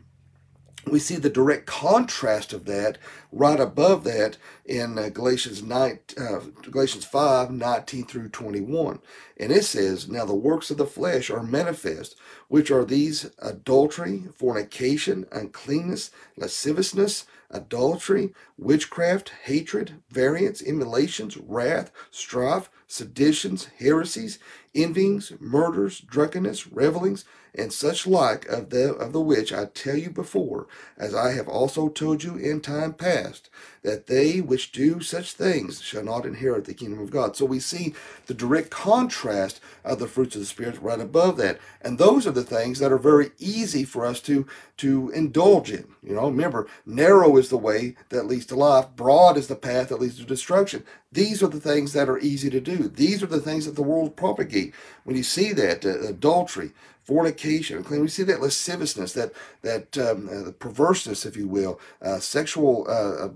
we 0.90 0.98
see 0.98 1.16
the 1.16 1.30
direct 1.30 1.66
contrast 1.66 2.52
of 2.52 2.64
that 2.66 2.98
right 3.32 3.58
above 3.58 4.04
that 4.04 4.36
in 4.64 4.98
uh, 4.98 5.08
Galatians 5.08 5.62
9, 5.62 5.98
uh, 6.16 6.40
Galatians 6.62 7.04
5, 7.04 7.50
19 7.50 8.04
through 8.04 8.28
21. 8.28 9.00
And 9.38 9.52
it 9.52 9.64
says, 9.64 10.08
Now 10.08 10.24
the 10.24 10.34
works 10.34 10.70
of 10.70 10.76
the 10.76 10.86
flesh 10.86 11.30
are 11.30 11.42
manifest, 11.42 12.16
which 12.48 12.70
are 12.70 12.84
these 12.84 13.30
adultery, 13.38 14.24
fornication, 14.34 15.26
uncleanness, 15.32 16.10
lasciviousness, 16.36 17.26
adultery, 17.50 18.34
witchcraft, 18.56 19.32
hatred, 19.44 20.02
variance, 20.10 20.62
emulations, 20.62 21.36
wrath, 21.36 21.90
strife, 22.10 22.70
seditions, 22.86 23.68
heresies, 23.78 24.38
envyings, 24.74 25.32
murders, 25.40 26.00
drunkenness, 26.00 26.66
revelings, 26.66 27.24
and 27.58 27.72
such 27.72 28.06
like 28.06 28.46
of 28.46 28.70
the 28.70 28.94
of 28.94 29.12
the 29.12 29.20
which 29.20 29.52
I 29.52 29.66
tell 29.66 29.96
you 29.96 30.10
before, 30.10 30.66
as 30.96 31.14
I 31.14 31.32
have 31.32 31.48
also 31.48 31.88
told 31.88 32.22
you 32.22 32.36
in 32.36 32.60
time 32.60 32.94
past, 32.94 33.50
that 33.82 34.06
they 34.06 34.40
which 34.40 34.72
do 34.72 35.00
such 35.00 35.32
things 35.32 35.80
shall 35.82 36.02
not 36.04 36.26
inherit 36.26 36.64
the 36.64 36.74
kingdom 36.74 37.00
of 37.00 37.10
God. 37.10 37.36
So 37.36 37.44
we 37.44 37.60
see 37.60 37.94
the 38.26 38.34
direct 38.34 38.70
contrast 38.70 39.60
of 39.84 39.98
the 39.98 40.08
fruits 40.08 40.34
of 40.36 40.42
the 40.42 40.46
Spirit 40.46 40.80
right 40.80 41.00
above 41.00 41.36
that. 41.38 41.58
And 41.80 41.98
those 41.98 42.26
are 42.26 42.32
the 42.32 42.44
things 42.44 42.78
that 42.78 42.92
are 42.92 42.98
very 42.98 43.30
easy 43.38 43.84
for 43.84 44.04
us 44.04 44.20
to, 44.22 44.46
to 44.78 45.10
indulge 45.10 45.70
in. 45.70 45.86
You 46.02 46.14
know, 46.14 46.26
remember, 46.28 46.66
narrow 46.86 47.36
is 47.36 47.48
the 47.48 47.58
way 47.58 47.96
that 48.10 48.26
leads 48.26 48.46
to 48.46 48.56
life, 48.56 48.88
broad 48.96 49.36
is 49.36 49.48
the 49.48 49.56
path 49.56 49.88
that 49.88 50.00
leads 50.00 50.18
to 50.18 50.24
destruction. 50.24 50.84
These 51.10 51.42
are 51.42 51.48
the 51.48 51.60
things 51.60 51.92
that 51.94 52.08
are 52.08 52.18
easy 52.18 52.50
to 52.50 52.60
do. 52.60 52.88
These 52.88 53.22
are 53.22 53.26
the 53.26 53.40
things 53.40 53.64
that 53.64 53.76
the 53.76 53.82
world 53.82 54.16
propagate. 54.16 54.74
When 55.04 55.16
you 55.16 55.22
see 55.22 55.52
that, 55.54 55.84
uh, 55.84 56.00
adultery, 56.00 56.72
fornication, 57.02 57.82
when 57.84 58.02
we 58.02 58.08
see 58.08 58.24
that 58.24 58.42
lasciviousness, 58.42 59.14
that 59.14 59.32
that 59.62 59.96
um, 59.96 60.28
uh, 60.28 60.52
perverseness, 60.52 61.24
if 61.24 61.36
you 61.36 61.48
will, 61.48 61.80
uh, 62.02 62.18
sexual 62.18 62.86
uh, 62.88 63.26
uh 63.26 63.30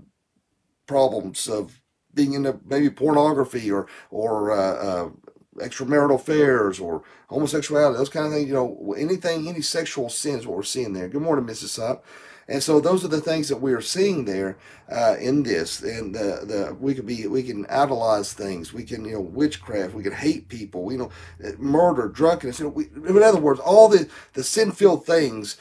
problems 0.85 1.47
of 1.47 1.81
being 2.13 2.33
into 2.33 2.59
maybe 2.65 2.89
pornography 2.89 3.71
or 3.71 3.87
or 4.11 4.51
uh, 4.51 5.09
extramarital 5.57 6.15
affairs 6.15 6.79
or 6.79 7.03
homosexuality, 7.27 7.97
those 7.97 8.09
kind 8.09 8.27
of 8.27 8.33
things. 8.33 8.47
You 8.47 8.53
know, 8.53 8.95
anything, 8.97 9.47
any 9.47 9.61
sexual 9.61 10.09
sin 10.09 10.39
is 10.39 10.47
what 10.47 10.57
we're 10.57 10.63
seeing 10.63 10.93
there. 10.93 11.07
Good 11.07 11.21
morning, 11.21 11.45
Mrs. 11.45 11.69
Sup. 11.69 12.05
And 12.47 12.61
so 12.61 12.81
those 12.81 13.05
are 13.05 13.09
the 13.09 13.21
things 13.21 13.47
that 13.47 13.61
we 13.61 13.71
are 13.71 13.81
seeing 13.81 14.25
there 14.25 14.57
uh, 14.91 15.15
in 15.19 15.43
this. 15.43 15.81
And 15.81 16.13
the, 16.13 16.41
the 16.43 16.77
we 16.79 16.93
could 16.93 17.05
be 17.05 17.25
we 17.27 17.43
can 17.43 17.65
idolize 17.67 18.33
things. 18.33 18.73
We 18.73 18.83
can 18.83 19.05
you 19.05 19.13
know 19.13 19.21
witchcraft. 19.21 19.93
We 19.93 20.03
can 20.03 20.11
hate 20.11 20.49
people. 20.49 20.83
We 20.83 20.95
you 20.95 20.99
know 20.99 21.11
murder, 21.57 22.09
drunkenness. 22.09 22.59
You 22.59 22.65
know, 22.65 22.71
we, 22.71 22.85
in 23.07 23.23
other 23.23 23.39
words, 23.39 23.61
all 23.61 23.87
the 23.87 24.09
the 24.33 24.43
sin 24.43 24.71
filled 24.71 25.05
things 25.05 25.57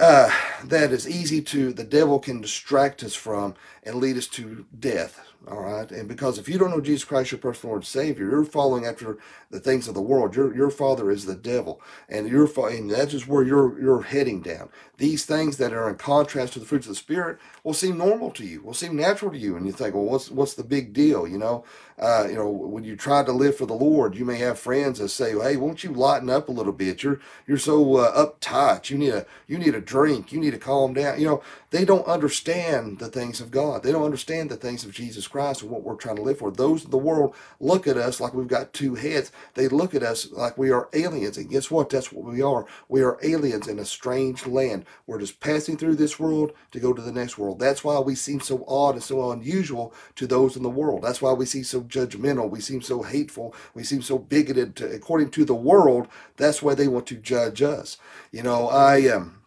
uh, 0.00 0.30
that 0.64 0.92
is 0.92 1.08
easy 1.08 1.40
to 1.42 1.72
the 1.72 1.84
devil 1.84 2.18
can 2.18 2.40
distract 2.40 3.02
us 3.02 3.14
from 3.14 3.54
and 3.84 3.96
lead 3.96 4.16
us 4.16 4.26
to 4.26 4.66
death 4.78 5.20
all 5.48 5.60
right. 5.60 5.88
And 5.92 6.08
because 6.08 6.38
if 6.38 6.48
you 6.48 6.58
don't 6.58 6.70
know 6.70 6.80
Jesus 6.80 7.04
Christ, 7.04 7.30
your 7.30 7.38
personal 7.38 7.70
Lord 7.70 7.82
and 7.82 7.86
Savior, 7.86 8.28
you're 8.28 8.44
following 8.44 8.84
after 8.84 9.18
the 9.48 9.60
things 9.60 9.86
of 9.86 9.94
the 9.94 10.02
world. 10.02 10.34
Your 10.34 10.52
your 10.52 10.70
father 10.70 11.08
is 11.08 11.24
the 11.24 11.36
devil. 11.36 11.80
And 12.08 12.28
you're 12.28 12.50
and 12.68 12.90
that's 12.90 13.12
just 13.12 13.28
where 13.28 13.44
you're 13.44 13.80
you're 13.80 14.02
heading 14.02 14.40
down. 14.40 14.70
These 14.98 15.24
things 15.24 15.58
that 15.58 15.72
are 15.72 15.88
in 15.88 15.96
contrast 15.96 16.54
to 16.54 16.58
the 16.58 16.66
fruits 16.66 16.86
of 16.86 16.90
the 16.90 16.96
Spirit 16.96 17.38
will 17.62 17.74
seem 17.74 17.96
normal 17.96 18.32
to 18.32 18.44
you, 18.44 18.60
will 18.60 18.74
seem 18.74 18.96
natural 18.96 19.30
to 19.30 19.38
you. 19.38 19.56
And 19.56 19.66
you 19.66 19.72
think, 19.72 19.94
well, 19.94 20.04
what's 20.04 20.32
what's 20.32 20.54
the 20.54 20.64
big 20.64 20.92
deal? 20.92 21.28
You 21.28 21.38
know, 21.38 21.64
uh, 21.96 22.26
you 22.28 22.34
know, 22.34 22.50
when 22.50 22.82
you 22.82 22.96
try 22.96 23.22
to 23.22 23.32
live 23.32 23.56
for 23.56 23.66
the 23.66 23.74
Lord, 23.74 24.16
you 24.16 24.24
may 24.24 24.38
have 24.38 24.58
friends 24.58 24.98
that 24.98 25.10
say, 25.10 25.38
Hey, 25.38 25.56
won't 25.56 25.84
you 25.84 25.92
lighten 25.92 26.28
up 26.28 26.48
a 26.48 26.52
little 26.52 26.72
bit? 26.72 27.04
You're 27.04 27.20
you're 27.46 27.56
so 27.56 27.98
uh, 27.98 28.26
uptight. 28.26 28.90
You 28.90 28.98
need 28.98 29.14
a 29.14 29.26
you 29.46 29.58
need 29.58 29.76
a 29.76 29.80
drink. 29.86 30.32
You 30.32 30.40
need 30.40 30.50
to 30.50 30.58
calm 30.58 30.92
down. 30.92 31.18
You 31.20 31.26
know, 31.26 31.42
they 31.70 31.84
don't 31.84 32.06
understand 32.06 32.98
the 32.98 33.08
things 33.08 33.40
of 33.40 33.50
God. 33.50 33.82
They 33.82 33.92
don't 33.92 34.04
understand 34.04 34.50
the 34.50 34.56
things 34.56 34.84
of 34.84 34.92
Jesus 34.92 35.26
Christ 35.26 35.62
and 35.62 35.70
what 35.70 35.82
we're 35.82 35.94
trying 35.94 36.16
to 36.16 36.22
live 36.22 36.38
for. 36.38 36.50
Those 36.50 36.84
in 36.84 36.90
the 36.90 36.98
world 36.98 37.34
look 37.60 37.86
at 37.86 37.96
us 37.96 38.20
like 38.20 38.34
we've 38.34 38.48
got 38.48 38.72
two 38.72 38.94
heads. 38.94 39.32
They 39.54 39.68
look 39.68 39.94
at 39.94 40.02
us 40.02 40.30
like 40.32 40.58
we 40.58 40.70
are 40.70 40.88
aliens. 40.92 41.38
And 41.38 41.48
guess 41.48 41.70
what? 41.70 41.88
That's 41.88 42.12
what 42.12 42.24
we 42.24 42.42
are. 42.42 42.66
We 42.88 43.02
are 43.02 43.18
aliens 43.22 43.68
in 43.68 43.78
a 43.78 43.84
strange 43.84 44.46
land. 44.46 44.84
We're 45.06 45.20
just 45.20 45.40
passing 45.40 45.76
through 45.76 45.96
this 45.96 46.18
world 46.18 46.52
to 46.72 46.80
go 46.80 46.92
to 46.92 47.02
the 47.02 47.12
next 47.12 47.38
world. 47.38 47.58
That's 47.58 47.84
why 47.84 47.98
we 48.00 48.14
seem 48.14 48.40
so 48.40 48.64
odd 48.68 48.94
and 48.94 49.02
so 49.02 49.30
unusual 49.30 49.94
to 50.16 50.26
those 50.26 50.56
in 50.56 50.62
the 50.62 50.68
world. 50.68 51.02
That's 51.02 51.22
why 51.22 51.32
we 51.32 51.46
seem 51.46 51.64
so 51.64 51.82
judgmental. 51.82 52.50
We 52.50 52.60
seem 52.60 52.82
so 52.82 53.02
hateful. 53.02 53.54
We 53.74 53.84
seem 53.84 54.02
so 54.02 54.18
bigoted. 54.18 54.76
To, 54.76 54.90
according 54.92 55.30
to 55.30 55.44
the 55.44 55.54
world, 55.54 56.08
that's 56.36 56.62
why 56.62 56.74
they 56.74 56.88
want 56.88 57.06
to 57.08 57.16
judge 57.16 57.62
us. 57.62 57.98
You 58.32 58.42
know, 58.42 58.68
I 58.68 58.98
am. 58.98 59.16
Um, 59.16 59.42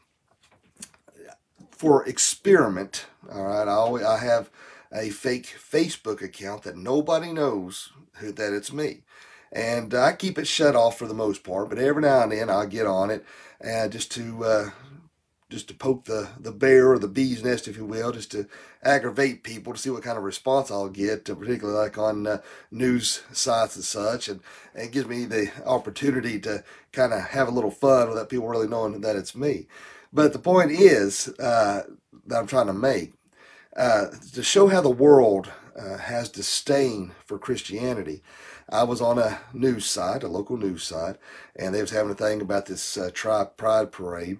for 1.80 2.06
experiment. 2.06 3.06
All 3.32 3.46
right, 3.46 3.68
I 3.68 3.72
always, 3.72 4.04
I 4.04 4.20
have 4.20 4.50
a 4.94 5.10
fake 5.12 5.56
Facebook 5.58 6.22
account 6.22 6.64
that 6.64 6.76
nobody 6.76 7.32
knows 7.32 7.94
who, 8.16 8.34
that 8.34 8.54
it's 8.54 8.74
me, 8.74 9.04
and 9.52 9.94
I 9.94 10.12
keep 10.12 10.38
it 10.38 10.46
shut 10.46 10.76
off 10.76 11.00
for 11.00 11.08
the 11.08 11.14
most 11.14 11.44
part. 11.44 11.70
But 11.70 11.80
every 11.80 12.02
now 12.02 12.24
and 12.24 12.34
then 12.34 12.50
I 12.50 12.66
get 12.66 12.86
on 12.86 13.10
it, 13.10 13.26
uh, 13.66 13.88
just 13.88 14.12
to 14.12 14.44
uh, 14.44 14.70
just 15.50 15.70
to 15.70 15.74
poke 15.74 16.04
the 16.04 16.28
the 16.38 16.52
bear 16.52 16.92
or 16.92 17.00
the 17.00 17.08
bee's 17.08 17.44
nest, 17.46 17.70
if 17.70 17.78
you 17.78 17.86
will, 17.86 18.12
just 18.12 18.32
to 18.32 18.46
aggravate 18.84 19.44
people 19.44 19.72
to 19.72 19.80
see 19.80 19.90
what 19.90 20.04
kind 20.04 20.18
of 20.18 20.24
response 20.26 20.70
I'll 20.70 20.90
get, 20.90 21.30
uh, 21.30 21.36
particularly 21.36 21.80
like 21.80 21.98
on 21.98 22.28
uh, 22.28 22.42
news 22.72 23.24
sites 23.32 23.78
and 23.78 23.86
such, 23.86 24.28
and, 24.28 24.42
and 24.76 24.88
it 24.88 24.92
gives 24.92 25.08
me 25.08 25.24
the 25.24 25.50
opportunity 25.66 26.42
to 26.42 26.62
kind 26.92 27.14
of 27.14 27.22
have 27.22 27.48
a 27.48 27.52
little 27.52 27.72
fun 27.72 28.10
without 28.10 28.28
people 28.28 28.50
really 28.50 28.68
knowing 28.68 29.00
that 29.00 29.16
it's 29.16 29.34
me. 29.34 29.68
But 30.12 30.34
the 30.34 30.40
point 30.40 30.72
is 30.72 31.28
uh, 31.40 31.84
that 32.26 32.38
I'm 32.38 32.48
trying 32.48 32.68
to 32.68 32.74
make 32.74 33.14
uh, 33.76 34.08
to 34.34 34.44
show 34.44 34.68
how 34.68 34.82
the 34.82 34.90
world 34.90 35.52
uh, 35.80 35.98
has 35.98 36.30
disdain 36.30 37.14
for 37.26 37.38
Christianity. 37.38 38.22
I 38.72 38.84
was 38.84 39.02
on 39.02 39.18
a 39.18 39.40
news 39.54 39.86
site, 39.86 40.24
a 40.24 40.28
local 40.28 40.58
news 40.58 40.84
site, 40.84 41.18
and 41.56 41.74
they 41.74 41.82
was 41.82 41.92
having 41.92 42.12
a 42.12 42.16
thing 42.16 42.42
about 42.42 42.66
this 42.66 42.98
uh, 42.98 43.10
tri 43.14 43.46
pride 43.46 43.92
parade, 43.92 44.40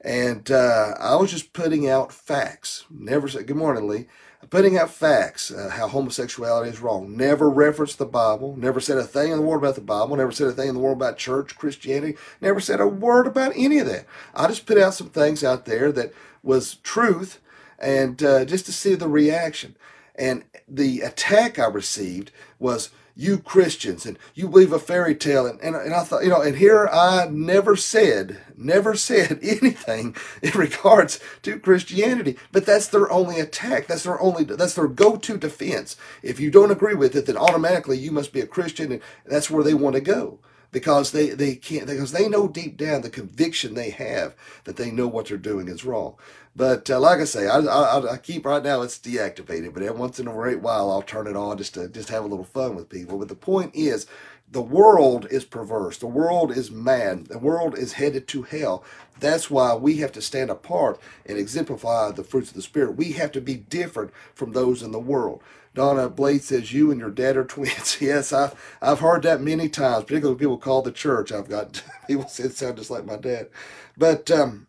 and 0.00 0.50
uh, 0.50 0.94
I 0.98 1.16
was 1.16 1.30
just 1.30 1.52
putting 1.52 1.88
out 1.88 2.12
facts. 2.12 2.84
Never 2.90 3.28
said 3.28 3.46
good 3.46 3.56
morning, 3.56 3.88
Lee 3.88 4.06
putting 4.48 4.78
out 4.78 4.90
facts, 4.90 5.50
uh, 5.50 5.70
how 5.70 5.86
homosexuality 5.86 6.70
is 6.70 6.80
wrong. 6.80 7.16
Never 7.16 7.50
referenced 7.50 7.98
the 7.98 8.06
Bible, 8.06 8.56
never 8.56 8.80
said 8.80 8.96
a 8.96 9.04
thing 9.04 9.30
in 9.32 9.38
the 9.38 9.44
world 9.44 9.62
about 9.62 9.74
the 9.74 9.82
Bible, 9.82 10.16
never 10.16 10.32
said 10.32 10.46
a 10.46 10.52
thing 10.52 10.68
in 10.68 10.74
the 10.74 10.80
world 10.80 10.96
about 10.96 11.18
church, 11.18 11.56
Christianity, 11.56 12.16
never 12.40 12.60
said 12.60 12.80
a 12.80 12.86
word 12.86 13.26
about 13.26 13.52
any 13.54 13.78
of 13.78 13.86
that. 13.86 14.06
I 14.34 14.46
just 14.46 14.66
put 14.66 14.78
out 14.78 14.94
some 14.94 15.10
things 15.10 15.44
out 15.44 15.66
there 15.66 15.92
that 15.92 16.14
was 16.42 16.76
truth 16.76 17.40
and 17.78 18.22
uh, 18.22 18.44
just 18.44 18.66
to 18.66 18.72
see 18.72 18.94
the 18.94 19.08
reaction. 19.08 19.76
And 20.14 20.44
the 20.68 21.00
attack 21.00 21.58
I 21.58 21.66
received 21.66 22.30
was 22.58 22.90
you 23.20 23.38
Christians 23.38 24.06
and 24.06 24.18
you 24.34 24.48
believe 24.48 24.72
a 24.72 24.78
fairy 24.78 25.14
tale. 25.14 25.46
And, 25.46 25.60
and, 25.60 25.76
and 25.76 25.94
I 25.94 26.04
thought, 26.04 26.22
you 26.24 26.30
know, 26.30 26.40
and 26.40 26.56
here 26.56 26.88
I 26.90 27.28
never 27.30 27.76
said, 27.76 28.38
never 28.56 28.94
said 28.94 29.38
anything 29.42 30.16
in 30.42 30.52
regards 30.52 31.20
to 31.42 31.58
Christianity, 31.58 32.38
but 32.50 32.64
that's 32.64 32.88
their 32.88 33.10
only 33.12 33.38
attack. 33.38 33.86
That's 33.86 34.04
their 34.04 34.18
only, 34.20 34.44
that's 34.44 34.74
their 34.74 34.88
go-to 34.88 35.36
defense. 35.36 35.96
If 36.22 36.40
you 36.40 36.50
don't 36.50 36.70
agree 36.70 36.94
with 36.94 37.14
it, 37.14 37.26
then 37.26 37.36
automatically 37.36 37.98
you 37.98 38.10
must 38.10 38.32
be 38.32 38.40
a 38.40 38.46
Christian 38.46 38.90
and 38.90 39.02
that's 39.26 39.50
where 39.50 39.62
they 39.62 39.74
want 39.74 39.96
to 39.96 40.00
go 40.00 40.38
because 40.72 41.12
they, 41.12 41.30
they 41.30 41.54
can't 41.56 41.86
because 41.86 42.12
they 42.12 42.28
know 42.28 42.48
deep 42.48 42.76
down 42.76 43.02
the 43.02 43.10
conviction 43.10 43.74
they 43.74 43.90
have 43.90 44.34
that 44.64 44.76
they 44.76 44.90
know 44.90 45.08
what 45.08 45.26
they're 45.26 45.36
doing 45.36 45.68
is 45.68 45.84
wrong. 45.84 46.16
But 46.56 46.90
uh, 46.90 46.98
like 47.00 47.20
I 47.20 47.24
say, 47.24 47.46
I, 47.46 47.58
I, 47.58 48.12
I, 48.14 48.16
keep 48.16 48.44
right 48.44 48.62
now 48.62 48.82
it's 48.82 48.98
deactivated, 48.98 49.72
but 49.72 49.84
every 49.84 49.98
once 49.98 50.18
in 50.18 50.26
a 50.26 50.32
great 50.32 50.60
while 50.60 50.90
I'll 50.90 51.02
turn 51.02 51.28
it 51.28 51.36
on 51.36 51.58
just 51.58 51.74
to 51.74 51.88
just 51.88 52.08
have 52.08 52.24
a 52.24 52.26
little 52.26 52.44
fun 52.44 52.74
with 52.74 52.88
people. 52.88 53.18
But 53.18 53.28
the 53.28 53.36
point 53.36 53.74
is, 53.74 54.06
the 54.50 54.60
world 54.60 55.28
is 55.30 55.44
perverse. 55.44 55.98
The 55.98 56.08
world 56.08 56.50
is 56.50 56.72
mad. 56.72 57.26
The 57.26 57.38
world 57.38 57.78
is 57.78 57.92
headed 57.94 58.26
to 58.28 58.42
hell. 58.42 58.82
That's 59.20 59.48
why 59.48 59.74
we 59.74 59.98
have 59.98 60.10
to 60.12 60.22
stand 60.22 60.50
apart 60.50 61.00
and 61.24 61.38
exemplify 61.38 62.10
the 62.10 62.24
fruits 62.24 62.48
of 62.48 62.56
the 62.56 62.62
Spirit. 62.62 62.96
We 62.96 63.12
have 63.12 63.30
to 63.32 63.40
be 63.40 63.54
different 63.54 64.12
from 64.34 64.50
those 64.52 64.82
in 64.82 64.90
the 64.90 64.98
world. 64.98 65.42
Donna 65.74 66.08
Blade 66.08 66.42
says, 66.42 66.72
You 66.72 66.90
and 66.90 67.00
your 67.00 67.10
dad 67.10 67.36
are 67.36 67.44
twins. 67.44 67.98
yes, 68.00 68.32
I've, 68.32 68.54
I've 68.82 69.00
heard 69.00 69.22
that 69.22 69.40
many 69.40 69.68
times, 69.68 70.04
particularly 70.04 70.38
people 70.38 70.58
call 70.58 70.82
the 70.82 70.92
church. 70.92 71.32
I've 71.32 71.48
got 71.48 71.82
people 72.06 72.28
say 72.28 72.44
it 72.44 72.56
sounds 72.56 72.78
just 72.78 72.90
like 72.90 73.04
my 73.04 73.16
dad. 73.16 73.48
But 73.96 74.30
um, 74.30 74.66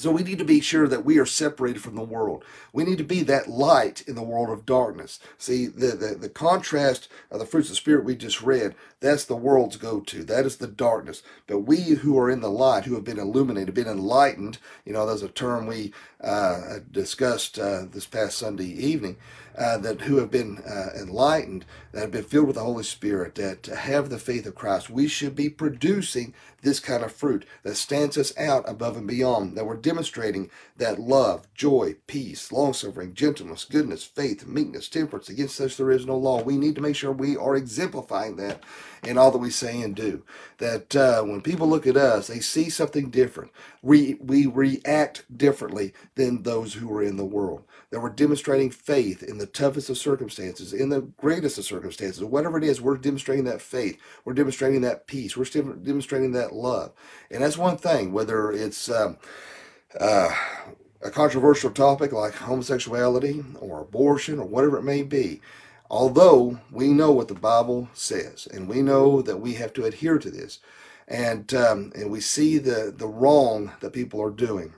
so 0.00 0.10
we 0.10 0.22
need 0.22 0.38
to 0.38 0.46
be 0.46 0.60
sure 0.62 0.88
that 0.88 1.04
we 1.04 1.18
are 1.18 1.26
separated 1.26 1.82
from 1.82 1.94
the 1.94 2.02
world. 2.02 2.42
We 2.72 2.84
need 2.84 2.96
to 2.98 3.04
be 3.04 3.22
that 3.24 3.50
light 3.50 4.02
in 4.08 4.14
the 4.14 4.22
world 4.22 4.48
of 4.48 4.64
darkness. 4.64 5.20
See, 5.36 5.66
the, 5.66 5.88
the, 5.88 6.14
the 6.14 6.28
contrast 6.30 7.08
of 7.30 7.38
the 7.38 7.44
fruits 7.44 7.68
of 7.68 7.72
the 7.72 7.76
Spirit 7.76 8.06
we 8.06 8.16
just 8.16 8.40
read, 8.40 8.74
that's 9.00 9.26
the 9.26 9.36
world's 9.36 9.76
go 9.76 10.00
to. 10.00 10.24
That 10.24 10.46
is 10.46 10.56
the 10.56 10.68
darkness. 10.68 11.22
But 11.46 11.60
we 11.60 11.82
who 11.82 12.18
are 12.18 12.30
in 12.30 12.40
the 12.40 12.50
light, 12.50 12.86
who 12.86 12.94
have 12.94 13.04
been 13.04 13.18
illuminated, 13.18 13.74
been 13.74 13.86
enlightened, 13.86 14.56
you 14.86 14.94
know, 14.94 15.04
there's 15.04 15.22
a 15.22 15.28
term 15.28 15.66
we 15.66 15.92
uh, 16.24 16.78
discussed 16.90 17.58
uh, 17.58 17.82
this 17.90 18.06
past 18.06 18.38
Sunday 18.38 18.68
evening 18.68 19.18
uh, 19.60 19.76
that 19.78 20.02
who 20.02 20.16
have 20.16 20.30
been 20.30 20.58
uh, 20.60 20.88
enlightened, 20.98 21.66
that 21.92 22.00
have 22.00 22.10
been 22.12 22.24
filled 22.24 22.46
with 22.46 22.56
the 22.56 22.64
Holy 22.64 22.84
Spirit, 22.84 23.36
that 23.36 23.66
have 23.66 24.08
the 24.10 24.18
faith 24.18 24.46
of 24.46 24.54
Christ, 24.54 24.90
we 24.90 25.06
should 25.06 25.36
be 25.36 25.50
producing 25.50 26.34
this 26.62 26.80
kind 26.80 27.04
of 27.04 27.12
fruit 27.12 27.44
that 27.62 27.76
stands 27.76 28.18
us 28.18 28.36
out 28.38 28.68
above 28.68 28.96
and 28.96 29.06
beyond, 29.06 29.56
that 29.56 29.66
we're 29.66 29.76
demonstrating 29.76 30.50
that 30.78 30.98
love, 30.98 31.46
joy, 31.54 31.96
peace, 32.06 32.50
long 32.50 32.72
suffering, 32.72 33.14
gentleness, 33.14 33.64
goodness, 33.64 34.04
faith, 34.04 34.46
meekness, 34.46 34.88
temperance. 34.88 35.28
Against 35.28 35.56
such 35.56 35.76
there 35.76 35.90
is 35.90 36.06
no 36.06 36.16
law. 36.16 36.42
We 36.42 36.56
need 36.56 36.74
to 36.76 36.80
make 36.82 36.96
sure 36.96 37.12
we 37.12 37.36
are 37.36 37.56
exemplifying 37.56 38.36
that 38.36 38.62
in 39.04 39.18
all 39.18 39.30
that 39.30 39.38
we 39.38 39.50
say 39.50 39.82
and 39.82 39.94
do. 39.94 40.24
That 40.58 40.96
uh, 40.96 41.22
when 41.22 41.42
people 41.42 41.68
look 41.68 41.86
at 41.86 41.96
us, 41.96 42.28
they 42.28 42.40
see 42.40 42.70
something 42.70 43.10
different. 43.10 43.52
We, 43.82 44.16
we 44.20 44.46
react 44.46 45.24
differently 45.36 45.92
than 46.14 46.42
those 46.42 46.74
who 46.74 46.90
are 46.94 47.02
in 47.02 47.16
the 47.16 47.24
world 47.26 47.64
that 47.90 48.00
we're 48.00 48.10
demonstrating 48.10 48.70
faith 48.70 49.22
in 49.22 49.38
the 49.38 49.46
toughest 49.52 49.90
of 49.90 49.98
circumstances, 49.98 50.72
in 50.72 50.88
the 50.88 51.02
greatest 51.18 51.58
of 51.58 51.64
circumstances, 51.64 52.24
whatever 52.24 52.58
it 52.58 52.64
is, 52.64 52.80
we're 52.80 52.96
demonstrating 52.96 53.44
that 53.44 53.62
faith. 53.62 54.00
We're 54.24 54.34
demonstrating 54.34 54.80
that 54.82 55.06
peace. 55.06 55.36
We're 55.36 55.44
demonstrating 55.44 56.32
that 56.32 56.52
love. 56.52 56.92
And 57.30 57.42
that's 57.42 57.58
one 57.58 57.76
thing, 57.76 58.12
whether 58.12 58.50
it's 58.50 58.90
um, 58.90 59.18
uh, 59.98 60.30
a 61.02 61.10
controversial 61.10 61.70
topic 61.70 62.12
like 62.12 62.34
homosexuality 62.34 63.44
or 63.60 63.80
abortion 63.80 64.38
or 64.38 64.46
whatever 64.46 64.78
it 64.78 64.84
may 64.84 65.02
be. 65.02 65.40
Although 65.90 66.60
we 66.70 66.88
know 66.88 67.10
what 67.10 67.28
the 67.28 67.34
Bible 67.34 67.88
says, 67.94 68.46
and 68.52 68.68
we 68.68 68.80
know 68.80 69.22
that 69.22 69.38
we 69.38 69.54
have 69.54 69.72
to 69.72 69.84
adhere 69.84 70.18
to 70.18 70.30
this, 70.30 70.60
and 71.08 71.52
um, 71.52 71.90
and 71.96 72.10
we 72.10 72.20
see 72.20 72.58
the 72.58 72.94
the 72.96 73.08
wrong 73.08 73.72
that 73.80 73.92
people 73.92 74.22
are 74.22 74.30
doing, 74.30 74.72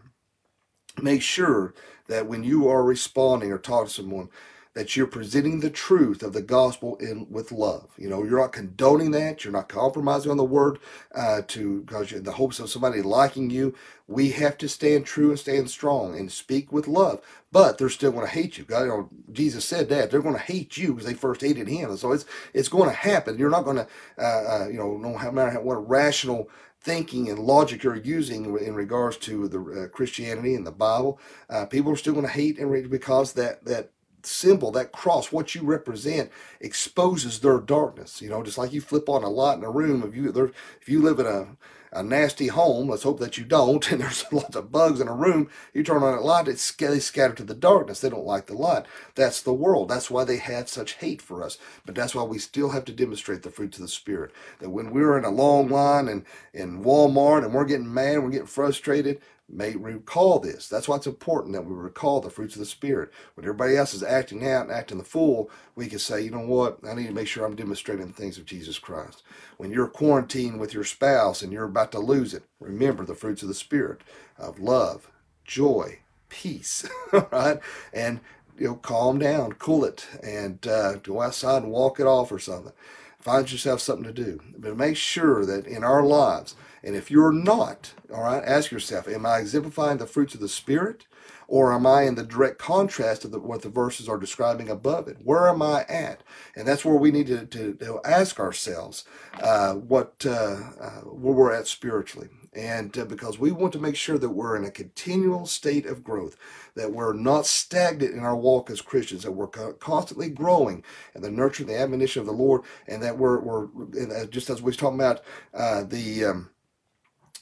make 1.02 1.21
sure 1.21 1.75
that 2.09 2.26
when 2.26 2.45
you 2.45 2.67
are 2.69 2.83
responding 2.83 3.52
or 3.52 3.59
talking 3.59 3.88
to 3.88 3.93
someone, 3.93 4.31
that 4.75 4.97
you're 4.97 5.07
presenting 5.07 5.61
the 5.61 5.71
truth 5.71 6.23
of 6.23 6.33
the 6.33 6.43
gospel 6.43 6.97
in 6.97 7.26
with 7.31 7.52
love. 7.52 7.91
You 7.99 8.09
know, 8.09 8.25
you're 8.25 8.41
not 8.41 8.52
condoning 8.52 9.11
that. 9.12 9.45
You're 9.45 9.52
not 9.52 9.69
compromising 9.69 10.31
on 10.31 10.38
the 10.38 10.45
word 10.45 10.79
uh, 11.14 11.43
to 11.49 11.83
because 11.83 12.12
in 12.12 12.25
the 12.25 12.33
hopes 12.33 12.59
of 12.59 12.71
somebody 12.71 13.02
liking 13.02 13.50
you. 13.50 13.75
We 14.09 14.31
have 14.33 14.59
to 14.59 14.69
stand 14.69 15.07
true 15.07 15.31
and 15.31 15.38
stand 15.38 15.71
strong 15.71 16.19
and 16.19 16.31
speak 16.31 16.73
with 16.73 16.88
love. 16.88 17.21
But 17.50 17.79
they're 17.79 17.88
still 17.91 18.12
going 18.12 18.26
to 18.26 18.33
hate 18.33 18.59
you. 18.59 18.64
God, 18.64 18.83
you 18.83 18.88
know, 18.88 19.09
Jesus 19.31 19.64
said 19.64 19.88
that 19.91 20.11
they're 20.11 20.23
going 20.23 20.35
to 20.35 20.41
hate 20.41 20.76
you 20.76 20.93
because 20.95 21.07
they 21.07 21.14
first 21.14 21.43
hated 21.43 21.69
Him. 21.69 21.97
so 21.97 22.12
it's 22.12 22.25
it's 22.55 22.69
going 22.69 22.88
to 22.88 22.97
happen. 22.97 23.38
You're 23.38 23.50
not 23.50 23.64
going 23.64 23.76
to, 23.76 23.87
uh, 24.19 24.23
uh, 24.64 24.69
you 24.69 24.79
know, 24.79 24.97
no 24.97 25.33
matter 25.33 25.61
what 25.61 25.88
rational 25.88 26.49
thinking 26.81 27.29
and 27.29 27.38
logic 27.38 27.83
you're 27.83 27.97
using 27.97 28.59
in 28.59 28.75
regards 28.75 29.17
to 29.17 29.49
the 29.49 29.85
uh, 29.85 29.88
Christianity 29.88 30.55
and 30.55 30.67
the 30.67 30.73
Bible, 30.73 31.21
uh, 31.49 31.67
people 31.67 31.93
are 31.93 31.97
still 31.97 32.14
going 32.14 32.26
to 32.26 32.33
hate 32.33 32.59
and 32.59 32.91
because 32.91 33.35
that 33.35 33.64
that 33.67 33.91
symbol, 34.26 34.71
that 34.73 34.93
cross, 34.93 35.33
what 35.33 35.55
you 35.55 35.62
represent, 35.62 36.31
exposes 36.61 37.41
their 37.41 37.59
darkness. 37.59 38.23
You 38.23 38.31
know, 38.31 38.43
just 38.43 38.59
like 38.59 38.73
you 38.73 38.81
flip 38.81 39.09
on 39.09 39.23
a 39.25 39.29
light 39.29 39.59
in 39.59 39.64
a 39.64 39.71
room. 39.71 40.02
If 40.07 40.17
you 40.17 40.52
if 40.81 40.88
you 40.88 41.02
live 41.02 41.19
in 41.19 41.26
a 41.26 41.57
a 41.92 42.02
nasty 42.02 42.49
home, 42.49 42.88
let's 42.88 43.04
hope 43.04 43.20
that 43.20 43.38
you 43.38 43.44
don't, 43.44 43.90
and 43.92 44.00
there's 44.00 44.25
lots 44.32 44.56
of 44.56 44.72
bugs 44.72 45.00
in 45.00 45.08
a 45.08 45.14
room, 45.14 45.50
you 45.75 45.82
turn 45.82 46.02
on 46.02 46.18
a 46.18 46.20
light, 46.20 46.49
it's, 46.49 46.72
they 46.72 46.99
scatter 47.00 47.34
to 47.34 47.44
the 47.44 47.54
darkness. 47.54 48.00
They 48.00 48.11
don't 48.11 48.26
like 48.26 48.46
the 48.46 48.54
light. 48.54 48.87
That's 49.14 49.42
the 49.42 49.52
world. 49.52 49.88
That's 49.88 50.11
why 50.11 50.25
they 50.25 50.38
have 50.38 50.68
such 50.68 50.94
hate 50.94 51.22
for 51.22 51.42
us. 51.42 51.58
But 51.87 51.94
that's 51.94 52.14
why 52.14 52.25
we 52.25 52.38
still 52.38 52.70
have 52.70 52.84
to 52.87 52.92
demonstrate 52.92 53.42
the 53.42 53.50
fruits 53.50 53.78
of 53.78 53.82
the 53.82 53.88
Spirit. 53.88 54.32
That 54.61 54.70
when 54.70 54.90
we're 54.90 55.18
in 55.18 55.25
a 55.25 55.30
long 55.30 55.68
line 55.68 56.08
and 56.08 56.25
in 56.52 56.82
Walmart 56.84 57.44
and 57.44 57.54
we're 57.54 57.64
getting 57.64 57.92
mad, 57.92 58.22
we're 58.22 58.30
getting 58.30 58.46
frustrated, 58.46 59.20
may 59.49 59.76
recall 59.76 60.38
this. 60.38 60.68
That's 60.68 60.88
why 60.88 60.96
it's 60.96 61.06
important 61.06 61.54
that 61.54 61.66
we 61.66 61.75
recall 61.75 62.20
the 62.20 62.30
fruits 62.30 62.54
of 62.56 62.61
the 62.61 62.66
Spirit. 62.66 63.11
When 63.34 63.44
everybody 63.44 63.76
else 63.76 63.94
is 63.94 64.02
acting 64.02 64.46
out 64.49 64.62
and 64.62 64.72
acting 64.72 64.99
the 64.99 65.04
fool, 65.04 65.50
we 65.76 65.88
can 65.88 65.99
say, 65.99 66.22
you 66.22 66.30
know 66.30 66.40
what? 66.40 66.78
I 66.88 66.94
need 66.94 67.08
to 67.08 67.12
make 67.12 67.28
sure 67.28 67.44
I'm 67.44 67.56
demonstrating 67.56 68.06
the 68.06 68.12
things 68.12 68.38
of 68.38 68.46
Jesus 68.46 68.78
Christ. 68.78 69.22
When 69.58 69.70
you're 69.70 69.88
quarantined 69.88 70.58
with 70.58 70.72
your 70.72 70.84
spouse 70.84 71.42
and 71.42 71.52
you're 71.52 71.68
about 71.82 71.92
to 71.92 71.98
lose 71.98 72.32
it, 72.32 72.44
remember 72.60 73.04
the 73.04 73.14
fruits 73.14 73.42
of 73.42 73.48
the 73.48 73.54
Spirit 73.54 74.02
of 74.38 74.60
love, 74.60 75.10
joy, 75.44 75.98
peace, 76.28 76.88
right? 77.32 77.58
And 77.92 78.20
you 78.56 78.68
know, 78.68 78.74
calm 78.76 79.18
down, 79.18 79.54
cool 79.54 79.84
it, 79.84 80.06
and 80.22 80.64
uh, 80.66 80.94
go 80.96 81.20
outside 81.20 81.64
and 81.64 81.72
walk 81.72 81.98
it 81.98 82.06
off 82.06 82.30
or 82.30 82.38
something. 82.38 82.72
Find 83.18 83.50
yourself 83.50 83.80
something 83.80 84.04
to 84.04 84.12
do. 84.12 84.40
But 84.56 84.76
make 84.76 84.96
sure 84.96 85.44
that 85.44 85.66
in 85.66 85.82
our 85.82 86.04
lives, 86.04 86.54
and 86.82 86.96
if 86.96 87.10
you're 87.10 87.32
not, 87.32 87.94
all 88.12 88.22
right, 88.22 88.42
ask 88.44 88.70
yourself, 88.70 89.08
am 89.08 89.26
I 89.26 89.38
exemplifying 89.38 89.98
the 89.98 90.06
fruits 90.06 90.34
of 90.34 90.40
the 90.40 90.48
Spirit? 90.48 91.06
Or 91.48 91.74
am 91.74 91.86
I 91.86 92.02
in 92.04 92.14
the 92.14 92.22
direct 92.22 92.58
contrast 92.58 93.26
of 93.26 93.30
the, 93.30 93.38
what 93.38 93.60
the 93.60 93.68
verses 93.68 94.08
are 94.08 94.16
describing 94.16 94.70
above 94.70 95.06
it? 95.06 95.18
Where 95.22 95.48
am 95.48 95.60
I 95.60 95.84
at? 95.84 96.22
And 96.56 96.66
that's 96.66 96.84
where 96.84 96.94
we 96.94 97.10
need 97.10 97.26
to, 97.26 97.44
to, 97.44 97.74
to 97.74 98.00
ask 98.06 98.40
ourselves 98.40 99.04
uh, 99.42 99.74
what 99.74 100.24
uh, 100.24 100.60
uh, 100.80 101.00
where 101.02 101.34
we're 101.34 101.52
at 101.52 101.66
spiritually. 101.66 102.30
And 102.54 102.96
uh, 102.96 103.04
because 103.04 103.38
we 103.38 103.50
want 103.50 103.72
to 103.74 103.78
make 103.78 103.96
sure 103.96 104.18
that 104.18 104.30
we're 104.30 104.56
in 104.56 104.64
a 104.64 104.70
continual 104.70 105.46
state 105.46 105.86
of 105.86 106.04
growth, 106.04 106.36
that 106.74 106.92
we're 106.92 107.14
not 107.14 107.46
stagnant 107.46 108.14
in 108.14 108.20
our 108.20 108.36
walk 108.36 108.70
as 108.70 108.80
Christians, 108.80 109.22
that 109.22 109.32
we're 109.32 109.46
constantly 109.46 110.30
growing 110.30 110.84
in 111.14 111.22
the 111.22 111.30
nurture, 111.30 111.64
the 111.64 111.78
admonition 111.78 112.20
of 112.20 112.26
the 112.26 112.32
Lord, 112.32 112.62
and 112.86 113.02
that 113.02 113.18
we're, 113.18 113.40
we're 113.40 113.64
uh, 113.64 114.26
just 114.26 114.50
as 114.50 114.60
we 114.60 114.66
was 114.66 114.76
talking 114.76 114.98
about 114.98 115.22
uh, 115.54 115.84
the 115.84 116.24
um, 116.26 116.50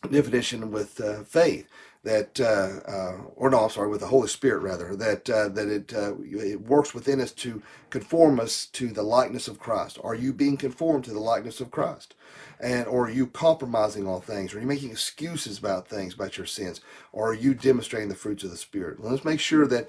definition 0.09 0.71
with 0.71 1.01
uh, 1.01 1.23
faith 1.25 1.67
that 2.03 2.41
uh, 2.41 2.91
uh, 2.91 3.17
or 3.37 3.51
no 3.51 3.65
I'm 3.65 3.71
sorry 3.71 3.89
with 3.89 4.01
the 4.01 4.07
Holy 4.07 4.29
Spirit 4.29 4.63
rather 4.63 4.97
that 4.97 5.29
uh, 5.29 5.49
that 5.51 5.69
it 5.69 5.93
uh, 5.93 6.15
it 6.23 6.63
works 6.63 6.95
within 6.95 7.21
us 7.21 7.33
to 7.33 7.63
conform 7.91 8.41
us 8.41 8.67
to 8.67 8.89
the 8.89 9.03
likeness 9.03 9.49
of 9.49 9.59
Christ. 9.59 9.99
Are 10.03 10.15
you 10.15 10.33
being 10.33 10.57
conformed 10.57 11.05
to 11.05 11.13
the 11.13 11.21
likeness 11.21 11.61
of 11.61 11.71
Christ? 11.71 12.15
And 12.59 12.87
or 12.87 13.07
are 13.07 13.11
you 13.11 13.27
compromising 13.27 14.07
all 14.07 14.21
things? 14.21 14.55
Are 14.55 14.61
you 14.61 14.67
making 14.67 14.91
excuses 14.91 15.59
about 15.59 15.89
things 15.89 16.15
about 16.15 16.39
your 16.39 16.47
sins? 16.47 16.81
Or 17.13 17.31
are 17.31 17.35
you 17.35 17.53
demonstrating 17.53 18.09
the 18.09 18.15
fruits 18.15 18.45
of 18.45 18.51
the 18.51 18.57
Spirit? 18.57 19.03
Let's 19.03 19.25
make 19.25 19.41
sure 19.41 19.67
that 19.67 19.89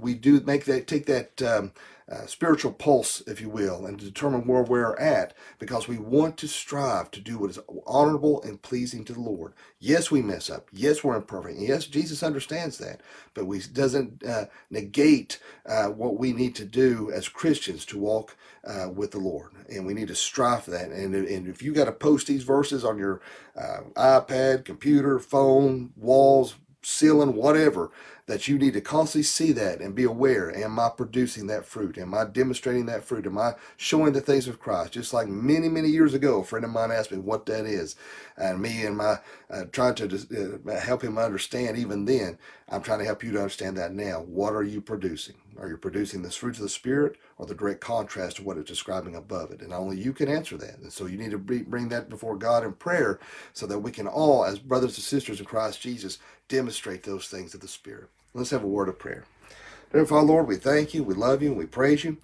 we 0.00 0.14
do 0.14 0.40
make 0.40 0.64
that 0.64 0.86
take 0.86 1.06
that 1.06 1.42
um, 1.42 1.72
uh, 2.10 2.26
spiritual 2.26 2.72
pulse, 2.72 3.22
if 3.26 3.40
you 3.40 3.48
will, 3.48 3.86
and 3.86 3.98
to 3.98 4.04
determine 4.04 4.46
where 4.46 4.62
we're 4.62 4.96
at 4.96 5.34
because 5.58 5.88
we 5.88 5.98
want 5.98 6.36
to 6.38 6.48
strive 6.48 7.10
to 7.10 7.20
do 7.20 7.38
what 7.38 7.50
is 7.50 7.58
honorable 7.86 8.42
and 8.42 8.62
pleasing 8.62 9.04
to 9.04 9.12
the 9.14 9.20
Lord. 9.20 9.54
Yes, 9.78 10.10
we 10.10 10.22
mess 10.22 10.50
up. 10.50 10.68
Yes, 10.72 11.02
we're 11.02 11.16
imperfect. 11.16 11.58
Yes, 11.58 11.86
Jesus 11.86 12.22
understands 12.22 12.78
that, 12.78 13.00
but 13.32 13.46
we 13.46 13.60
doesn't 13.60 14.24
uh, 14.24 14.46
negate 14.70 15.40
uh, 15.66 15.86
what 15.86 16.18
we 16.18 16.32
need 16.32 16.54
to 16.56 16.64
do 16.64 17.10
as 17.12 17.28
Christians 17.28 17.86
to 17.86 17.98
walk 17.98 18.36
uh, 18.66 18.88
with 18.94 19.12
the 19.12 19.18
Lord, 19.18 19.52
and 19.68 19.86
we 19.86 19.94
need 19.94 20.08
to 20.08 20.14
strive 20.14 20.64
for 20.64 20.70
that. 20.72 20.90
And, 20.90 21.14
and 21.14 21.48
if 21.48 21.62
you 21.62 21.72
got 21.72 21.86
to 21.86 21.92
post 21.92 22.26
these 22.26 22.44
verses 22.44 22.84
on 22.84 22.98
your 22.98 23.20
uh, 23.56 23.80
iPad, 23.96 24.64
computer, 24.64 25.18
phone, 25.18 25.92
walls, 25.96 26.56
ceiling, 26.82 27.34
whatever, 27.34 27.90
that 28.26 28.48
you 28.48 28.58
need 28.58 28.72
to 28.72 28.80
constantly 28.80 29.22
see 29.22 29.52
that 29.52 29.80
and 29.80 29.94
be 29.94 30.04
aware. 30.04 30.54
Am 30.56 30.78
I 30.78 30.88
producing 30.88 31.46
that 31.48 31.66
fruit? 31.66 31.98
Am 31.98 32.14
I 32.14 32.24
demonstrating 32.24 32.86
that 32.86 33.04
fruit? 33.04 33.26
Am 33.26 33.36
I 33.36 33.52
showing 33.76 34.14
the 34.14 34.20
things 34.22 34.48
of 34.48 34.60
Christ? 34.60 34.92
Just 34.94 35.12
like 35.12 35.28
many, 35.28 35.68
many 35.68 35.88
years 35.88 36.14
ago, 36.14 36.40
a 36.40 36.44
friend 36.44 36.64
of 36.64 36.70
mine 36.70 36.90
asked 36.90 37.12
me 37.12 37.18
what 37.18 37.44
that 37.46 37.66
is. 37.66 37.96
And 38.36 38.60
me 38.62 38.84
and 38.84 38.96
my 38.96 39.18
uh, 39.50 39.64
trying 39.72 39.94
to 39.96 40.60
uh, 40.66 40.80
help 40.80 41.02
him 41.02 41.18
understand 41.18 41.76
even 41.76 42.06
then, 42.06 42.38
I'm 42.68 42.82
trying 42.82 43.00
to 43.00 43.04
help 43.04 43.22
you 43.22 43.32
to 43.32 43.38
understand 43.38 43.76
that 43.76 43.92
now. 43.92 44.20
What 44.22 44.54
are 44.54 44.62
you 44.62 44.80
producing? 44.80 45.36
Are 45.58 45.68
you 45.68 45.76
producing 45.76 46.22
the 46.22 46.30
fruits 46.30 46.58
of 46.58 46.64
the 46.64 46.68
Spirit 46.70 47.16
or 47.36 47.46
the 47.46 47.54
direct 47.54 47.80
contrast 47.80 48.36
to 48.36 48.42
what 48.42 48.56
it's 48.56 48.68
describing 48.68 49.14
above 49.14 49.52
it? 49.52 49.60
And 49.60 49.72
only 49.72 49.98
you 49.98 50.12
can 50.12 50.28
answer 50.28 50.56
that. 50.56 50.78
And 50.78 50.92
so 50.92 51.06
you 51.06 51.18
need 51.18 51.30
to 51.30 51.38
bring 51.38 51.90
that 51.90 52.08
before 52.08 52.36
God 52.36 52.64
in 52.64 52.72
prayer 52.72 53.20
so 53.52 53.66
that 53.66 53.78
we 53.78 53.92
can 53.92 54.08
all, 54.08 54.44
as 54.44 54.58
brothers 54.58 54.96
and 54.96 55.04
sisters 55.04 55.40
in 55.40 55.46
Christ 55.46 55.80
Jesus, 55.80 56.18
demonstrate 56.48 57.02
those 57.02 57.28
things 57.28 57.54
of 57.54 57.60
the 57.60 57.68
Spirit. 57.68 58.08
Let's 58.36 58.50
have 58.50 58.64
a 58.64 58.66
word 58.66 58.88
of 58.88 58.98
prayer. 58.98 59.22
Dear 59.92 60.06
Father, 60.06 60.26
Lord, 60.26 60.48
we 60.48 60.56
thank 60.56 60.92
you, 60.92 61.04
we 61.04 61.14
love 61.14 61.40
you, 61.40 61.50
and 61.50 61.56
we 61.56 61.66
praise 61.66 62.02
you. 62.02 62.16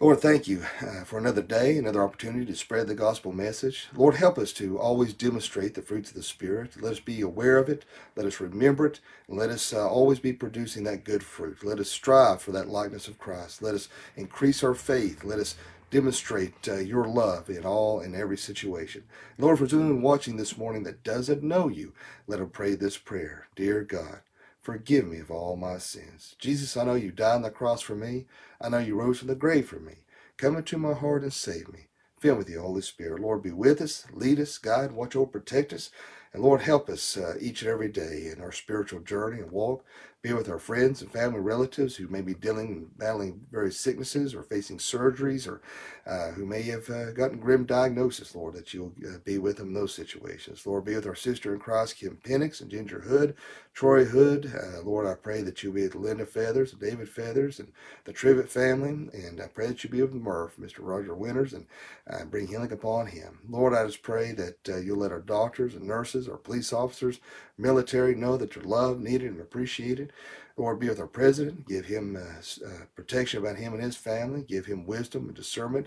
Lord, 0.00 0.20
thank 0.20 0.48
you 0.48 0.64
uh, 0.82 1.04
for 1.04 1.18
another 1.18 1.40
day, 1.40 1.78
another 1.78 2.02
opportunity 2.02 2.44
to 2.46 2.56
spread 2.56 2.88
the 2.88 2.96
gospel 2.96 3.30
message. 3.30 3.86
Lord, 3.94 4.16
help 4.16 4.38
us 4.38 4.52
to 4.54 4.76
always 4.76 5.14
demonstrate 5.14 5.74
the 5.74 5.82
fruits 5.82 6.10
of 6.10 6.16
the 6.16 6.24
Spirit. 6.24 6.82
Let 6.82 6.94
us 6.94 6.98
be 6.98 7.20
aware 7.20 7.58
of 7.58 7.68
it. 7.68 7.84
Let 8.16 8.26
us 8.26 8.40
remember 8.40 8.86
it. 8.86 8.98
And 9.28 9.38
let 9.38 9.50
us 9.50 9.72
uh, 9.72 9.88
always 9.88 10.18
be 10.18 10.32
producing 10.32 10.82
that 10.82 11.04
good 11.04 11.22
fruit. 11.22 11.62
Let 11.62 11.78
us 11.78 11.88
strive 11.92 12.42
for 12.42 12.50
that 12.50 12.68
likeness 12.68 13.06
of 13.06 13.20
Christ. 13.20 13.62
Let 13.62 13.76
us 13.76 13.88
increase 14.16 14.64
our 14.64 14.74
faith. 14.74 15.22
Let 15.22 15.38
us 15.38 15.54
demonstrate 15.92 16.68
uh, 16.68 16.78
your 16.78 17.06
love 17.06 17.48
in 17.48 17.64
all 17.64 18.00
and 18.00 18.16
every 18.16 18.36
situation. 18.36 19.04
Lord, 19.38 19.60
for 19.60 19.66
anyone 19.66 20.02
watching 20.02 20.38
this 20.38 20.58
morning 20.58 20.82
that 20.82 21.04
doesn't 21.04 21.44
know 21.44 21.68
you, 21.68 21.92
let 22.26 22.40
them 22.40 22.50
pray 22.50 22.74
this 22.74 22.98
prayer. 22.98 23.46
Dear 23.54 23.84
God, 23.84 24.22
Forgive 24.66 25.06
me 25.06 25.20
of 25.20 25.30
all 25.30 25.56
my 25.56 25.78
sins. 25.78 26.34
Jesus, 26.40 26.76
I 26.76 26.84
know 26.84 26.96
you 26.96 27.12
died 27.12 27.36
on 27.36 27.42
the 27.42 27.50
cross 27.52 27.82
for 27.82 27.94
me. 27.94 28.26
I 28.60 28.68
know 28.68 28.78
you 28.80 28.96
rose 28.96 29.20
from 29.20 29.28
the 29.28 29.36
grave 29.36 29.68
for 29.68 29.78
me. 29.78 29.98
Come 30.38 30.56
into 30.56 30.76
my 30.76 30.94
heart 30.94 31.22
and 31.22 31.32
save 31.32 31.72
me. 31.72 31.86
Fill 32.20 32.34
me 32.34 32.38
with 32.40 32.48
the 32.48 32.60
Holy 32.60 32.82
Spirit. 32.82 33.22
Lord, 33.22 33.44
be 33.44 33.52
with 33.52 33.80
us, 33.80 34.06
lead 34.12 34.40
us, 34.40 34.58
guide, 34.58 34.90
watch 34.92 35.14
over, 35.14 35.28
protect 35.30 35.72
us. 35.72 35.90
And 36.36 36.44
Lord, 36.44 36.60
help 36.60 36.90
us 36.90 37.16
uh, 37.16 37.36
each 37.40 37.62
and 37.62 37.70
every 37.70 37.88
day 37.88 38.30
in 38.30 38.42
our 38.42 38.52
spiritual 38.52 39.00
journey 39.00 39.40
and 39.40 39.50
walk. 39.50 39.86
Be 40.20 40.34
with 40.34 40.50
our 40.50 40.58
friends 40.58 41.00
and 41.00 41.10
family 41.10 41.40
relatives 41.40 41.96
who 41.96 42.08
may 42.08 42.20
be 42.20 42.34
dealing 42.34 42.68
and 42.68 42.98
battling 42.98 43.46
various 43.50 43.78
sicknesses 43.78 44.34
or 44.34 44.42
facing 44.42 44.78
surgeries 44.78 45.46
or 45.46 45.62
uh, 46.04 46.32
who 46.32 46.44
may 46.44 46.62
have 46.62 46.90
uh, 46.90 47.12
gotten 47.12 47.38
grim 47.38 47.64
diagnosis, 47.64 48.34
Lord, 48.34 48.54
that 48.54 48.74
you'll 48.74 48.92
uh, 49.06 49.18
be 49.24 49.38
with 49.38 49.56
them 49.56 49.68
in 49.68 49.74
those 49.74 49.94
situations. 49.94 50.66
Lord, 50.66 50.84
be 50.84 50.96
with 50.96 51.06
our 51.06 51.14
sister 51.14 51.54
in 51.54 51.60
Christ, 51.60 51.98
Kim 51.98 52.18
Penix 52.24 52.60
and 52.60 52.70
Ginger 52.70 53.00
Hood, 53.00 53.36
Troy 53.72 54.04
Hood. 54.04 54.52
Uh, 54.52 54.82
Lord, 54.82 55.06
I 55.06 55.14
pray 55.14 55.42
that 55.42 55.62
you'll 55.62 55.74
be 55.74 55.82
with 55.82 55.94
Linda 55.94 56.26
Feathers, 56.26 56.72
and 56.72 56.80
David 56.80 57.08
Feathers, 57.08 57.60
and 57.60 57.70
the 58.04 58.12
Trivet 58.12 58.48
family. 58.48 58.90
And 59.12 59.40
I 59.40 59.46
pray 59.46 59.68
that 59.68 59.84
you'll 59.84 59.92
be 59.92 60.02
with 60.02 60.14
Murph, 60.14 60.56
Mr. 60.56 60.78
Roger 60.80 61.14
Winters, 61.14 61.52
and 61.52 61.66
uh, 62.10 62.24
bring 62.24 62.48
healing 62.48 62.72
upon 62.72 63.06
him. 63.06 63.38
Lord, 63.48 63.74
I 63.74 63.86
just 63.86 64.02
pray 64.02 64.32
that 64.32 64.82
you'll 64.84 64.98
let 64.98 65.12
our 65.12 65.20
doctors 65.20 65.74
and 65.74 65.86
nurses, 65.86 66.25
our 66.28 66.36
police 66.36 66.72
officers, 66.72 67.20
military 67.58 68.14
know 68.14 68.36
that 68.36 68.54
you're 68.54 68.64
loved, 68.64 69.00
needed, 69.02 69.32
and 69.32 69.40
appreciated. 69.40 70.12
Lord, 70.56 70.80
be 70.80 70.88
with 70.88 71.00
our 71.00 71.06
president. 71.06 71.68
Give 71.68 71.84
him 71.84 72.16
uh, 72.16 72.66
uh, 72.66 72.84
protection 72.94 73.40
about 73.40 73.56
him 73.56 73.74
and 73.74 73.82
his 73.82 73.96
family. 73.96 74.42
Give 74.42 74.66
him 74.66 74.86
wisdom 74.86 75.26
and 75.26 75.34
discernment 75.34 75.86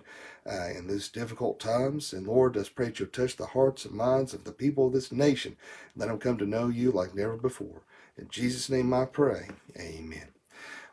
uh, 0.50 0.70
in 0.70 0.88
these 0.88 1.10
difficult 1.10 1.60
times. 1.60 2.14
And 2.14 2.28
Lord, 2.28 2.56
let's 2.56 2.70
pray 2.70 2.86
that 2.88 3.00
you'll 3.00 3.10
touch 3.10 3.36
the 3.36 3.48
hearts 3.48 3.86
and 3.86 3.96
minds 3.96 4.34
of 4.34 4.44
the 4.44 4.52
people 4.52 4.88
of 4.88 4.94
this 4.94 5.12
nation. 5.12 5.58
Let 5.96 6.10
them 6.10 6.20
come 6.20 6.38
to 6.38 6.46
know 6.46 6.68
you 6.68 6.92
like 6.92 7.16
never 7.16 7.36
before. 7.36 7.82
In 8.18 8.30
Jesus' 8.30 8.70
name 8.70 8.94
I 8.94 9.06
pray. 9.06 9.48
Amen. 9.78 10.28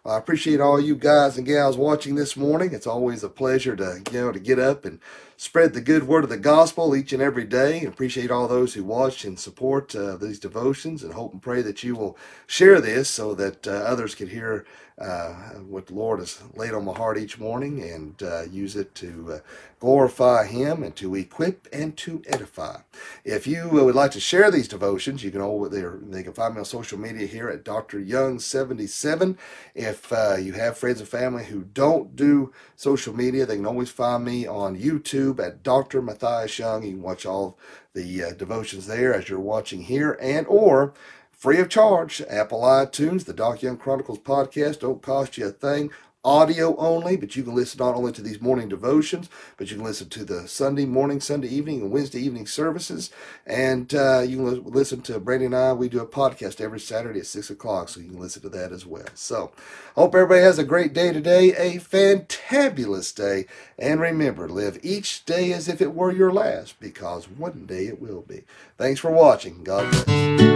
I 0.06 0.18
appreciate 0.18 0.61
all 0.61 0.80
you 0.80 0.94
guys 0.96 1.37
and 1.37 1.46
gals 1.46 1.76
watching 1.76 2.14
this 2.14 2.37
morning. 2.37 2.72
It's 2.72 2.87
always 2.87 3.24
a 3.24 3.28
pleasure 3.28 3.74
to 3.76 4.02
you 4.12 4.20
know 4.20 4.32
to 4.32 4.38
get 4.38 4.59
up 4.59 4.85
and 4.85 5.00
spread 5.37 5.75
the 5.75 5.81
good 5.81 6.05
word 6.05 6.25
of 6.25 6.31
the 6.31 6.37
gospel 6.37 6.96
each 6.96 7.12
and 7.12 7.22
every 7.22 7.44
day. 7.44 7.85
Appreciate 7.85 8.31
all 8.31 8.49
those 8.49 8.75
who 8.75 8.85
watch 8.85 9.25
and 9.25 9.38
support 9.38 9.94
uh, 9.94 10.16
these 10.16 10.38
devotions, 10.38 11.03
and 11.03 11.14
hope 11.14 11.33
and 11.33 11.42
pray 11.42 11.62
that 11.62 11.85
you 11.85 11.94
will 11.94 12.16
share 12.46 12.81
this 12.81 13.09
so 13.09 13.35
that 13.35 13.66
uh, 13.66 13.70
others 13.70 14.14
can 14.14 14.29
hear 14.29 14.64
uh, 14.99 15.35
what 15.68 15.87
the 15.87 15.94
Lord 15.94 16.20
has 16.20 16.42
laid 16.55 16.72
on 16.72 16.87
my 16.87 16.94
heart 16.94 17.18
each 17.18 17.38
morning 17.38 17.83
and 17.83 18.22
uh, 18.22 18.44
use 18.44 18.77
it 18.77 18.94
to 18.94 19.35
uh, 19.35 19.38
glorify 19.79 20.46
Him 20.46 20.83
and 20.83 20.96
to 20.96 21.14
equip 21.14 21.68
and 21.70 21.94
to 21.99 22.22
edify. 22.27 22.79
If 23.22 23.46
you 23.46 23.68
would 23.68 23.94
like 23.94 24.12
to 24.12 24.20
share 24.20 24.51
these 24.51 24.68
devotions, 24.68 25.22
you 25.22 25.31
can 25.31 25.42
always, 25.42 25.70
they 25.70 26.22
can 26.22 26.33
find 26.33 26.55
me 26.55 26.61
on 26.61 26.64
social 26.64 26.99
media 26.99 27.27
here 27.27 27.51
at 27.51 27.62
Dr. 27.62 28.01
Young77. 28.01 29.37
If 29.75 30.11
uh, 30.11 30.37
you 30.40 30.55
have 30.55 30.79
friends 30.79 31.01
and 31.01 31.09
family 31.09 31.44
who 31.44 31.64
don't 31.64 32.16
do 32.16 32.55
social 32.75 33.14
media, 33.14 33.44
they 33.44 33.57
can 33.57 33.66
always 33.66 33.90
find 33.90 34.25
me 34.25 34.46
on 34.46 34.79
YouTube 34.79 35.26
at 35.41 35.62
Dr. 35.62 36.03
Matthias 36.03 36.59
Young. 36.59 36.85
You 36.85 36.93
can 36.93 37.03
watch 37.03 37.27
all 37.27 37.59
the 37.95 38.25
uh, 38.25 38.33
devotions 38.33 38.87
there 38.87 39.15
as 39.15 39.29
you're 39.29 39.41
watching 39.41 39.83
here 39.83 40.19
and 40.21 40.47
or 40.47 40.95
free 41.33 41.59
of 41.61 41.69
charge. 41.69 42.23
Apple 42.29 42.62
iTunes, 42.62 43.25
the 43.25 43.33
Doc 43.33 43.62
Young 43.62 43.77
Chronicles 43.77 44.19
podcast 44.19 44.81
don't 44.81 45.03
cost 45.03 45.37
you 45.37 45.47
a 45.47 45.51
thing. 45.51 45.91
Audio 46.27 46.75
only, 46.77 47.17
but 47.17 47.37
you 47.37 47.45
can 47.45 47.55
listen 47.55 47.79
not 47.79 47.95
only 47.95 48.11
to 48.11 48.21
these 48.21 48.41
morning 48.41 48.69
devotions, 48.69 49.31
but 49.57 49.71
you 49.71 49.77
can 49.77 49.85
listen 49.85 50.09
to 50.09 50.25
the 50.25 50.49
Sunday 50.49 50.85
morning, 50.85 51.21
Sunday 51.21 51.47
evening, 51.47 51.83
and 51.83 51.93
Wednesday 51.93 52.19
evening 52.19 52.49
services. 52.49 53.11
And 53.47 53.95
uh, 53.95 54.25
you 54.27 54.39
can 54.39 54.65
listen 54.65 55.03
to 55.03 55.21
Brandy 55.21 55.47
and 55.47 55.55
I. 55.55 55.73
We 55.73 55.89
do 55.89 56.01
a 56.01 56.07
podcast 56.07 56.61
every 56.61 56.81
Saturday 56.81 57.21
at 57.21 57.27
6 57.27 57.51
o'clock, 57.51 57.89
so 57.89 58.01
you 58.01 58.09
can 58.11 58.19
listen 58.19 58.43
to 58.43 58.49
that 58.49 58.73
as 58.73 58.85
well. 58.85 59.07
So, 59.15 59.53
I 59.97 60.01
hope 60.01 60.17
everybody 60.17 60.41
has 60.41 60.59
a 60.59 60.65
great 60.65 60.93
day 60.93 61.12
today, 61.12 61.55
a 61.55 61.79
fantabulous 61.79 63.15
day. 63.15 63.47
And 63.79 64.01
remember, 64.01 64.49
live 64.49 64.81
each 64.83 65.25
day 65.27 65.53
as 65.53 65.69
if 65.69 65.81
it 65.81 65.95
were 65.95 66.11
your 66.11 66.33
last, 66.33 66.81
because 66.81 67.29
one 67.29 67.67
day 67.67 67.87
it 67.87 68.03
will 68.03 68.23
be. 68.23 68.43
Thanks 68.77 68.99
for 68.99 69.12
watching. 69.12 69.62
God 69.62 69.93
bless. 69.93 70.56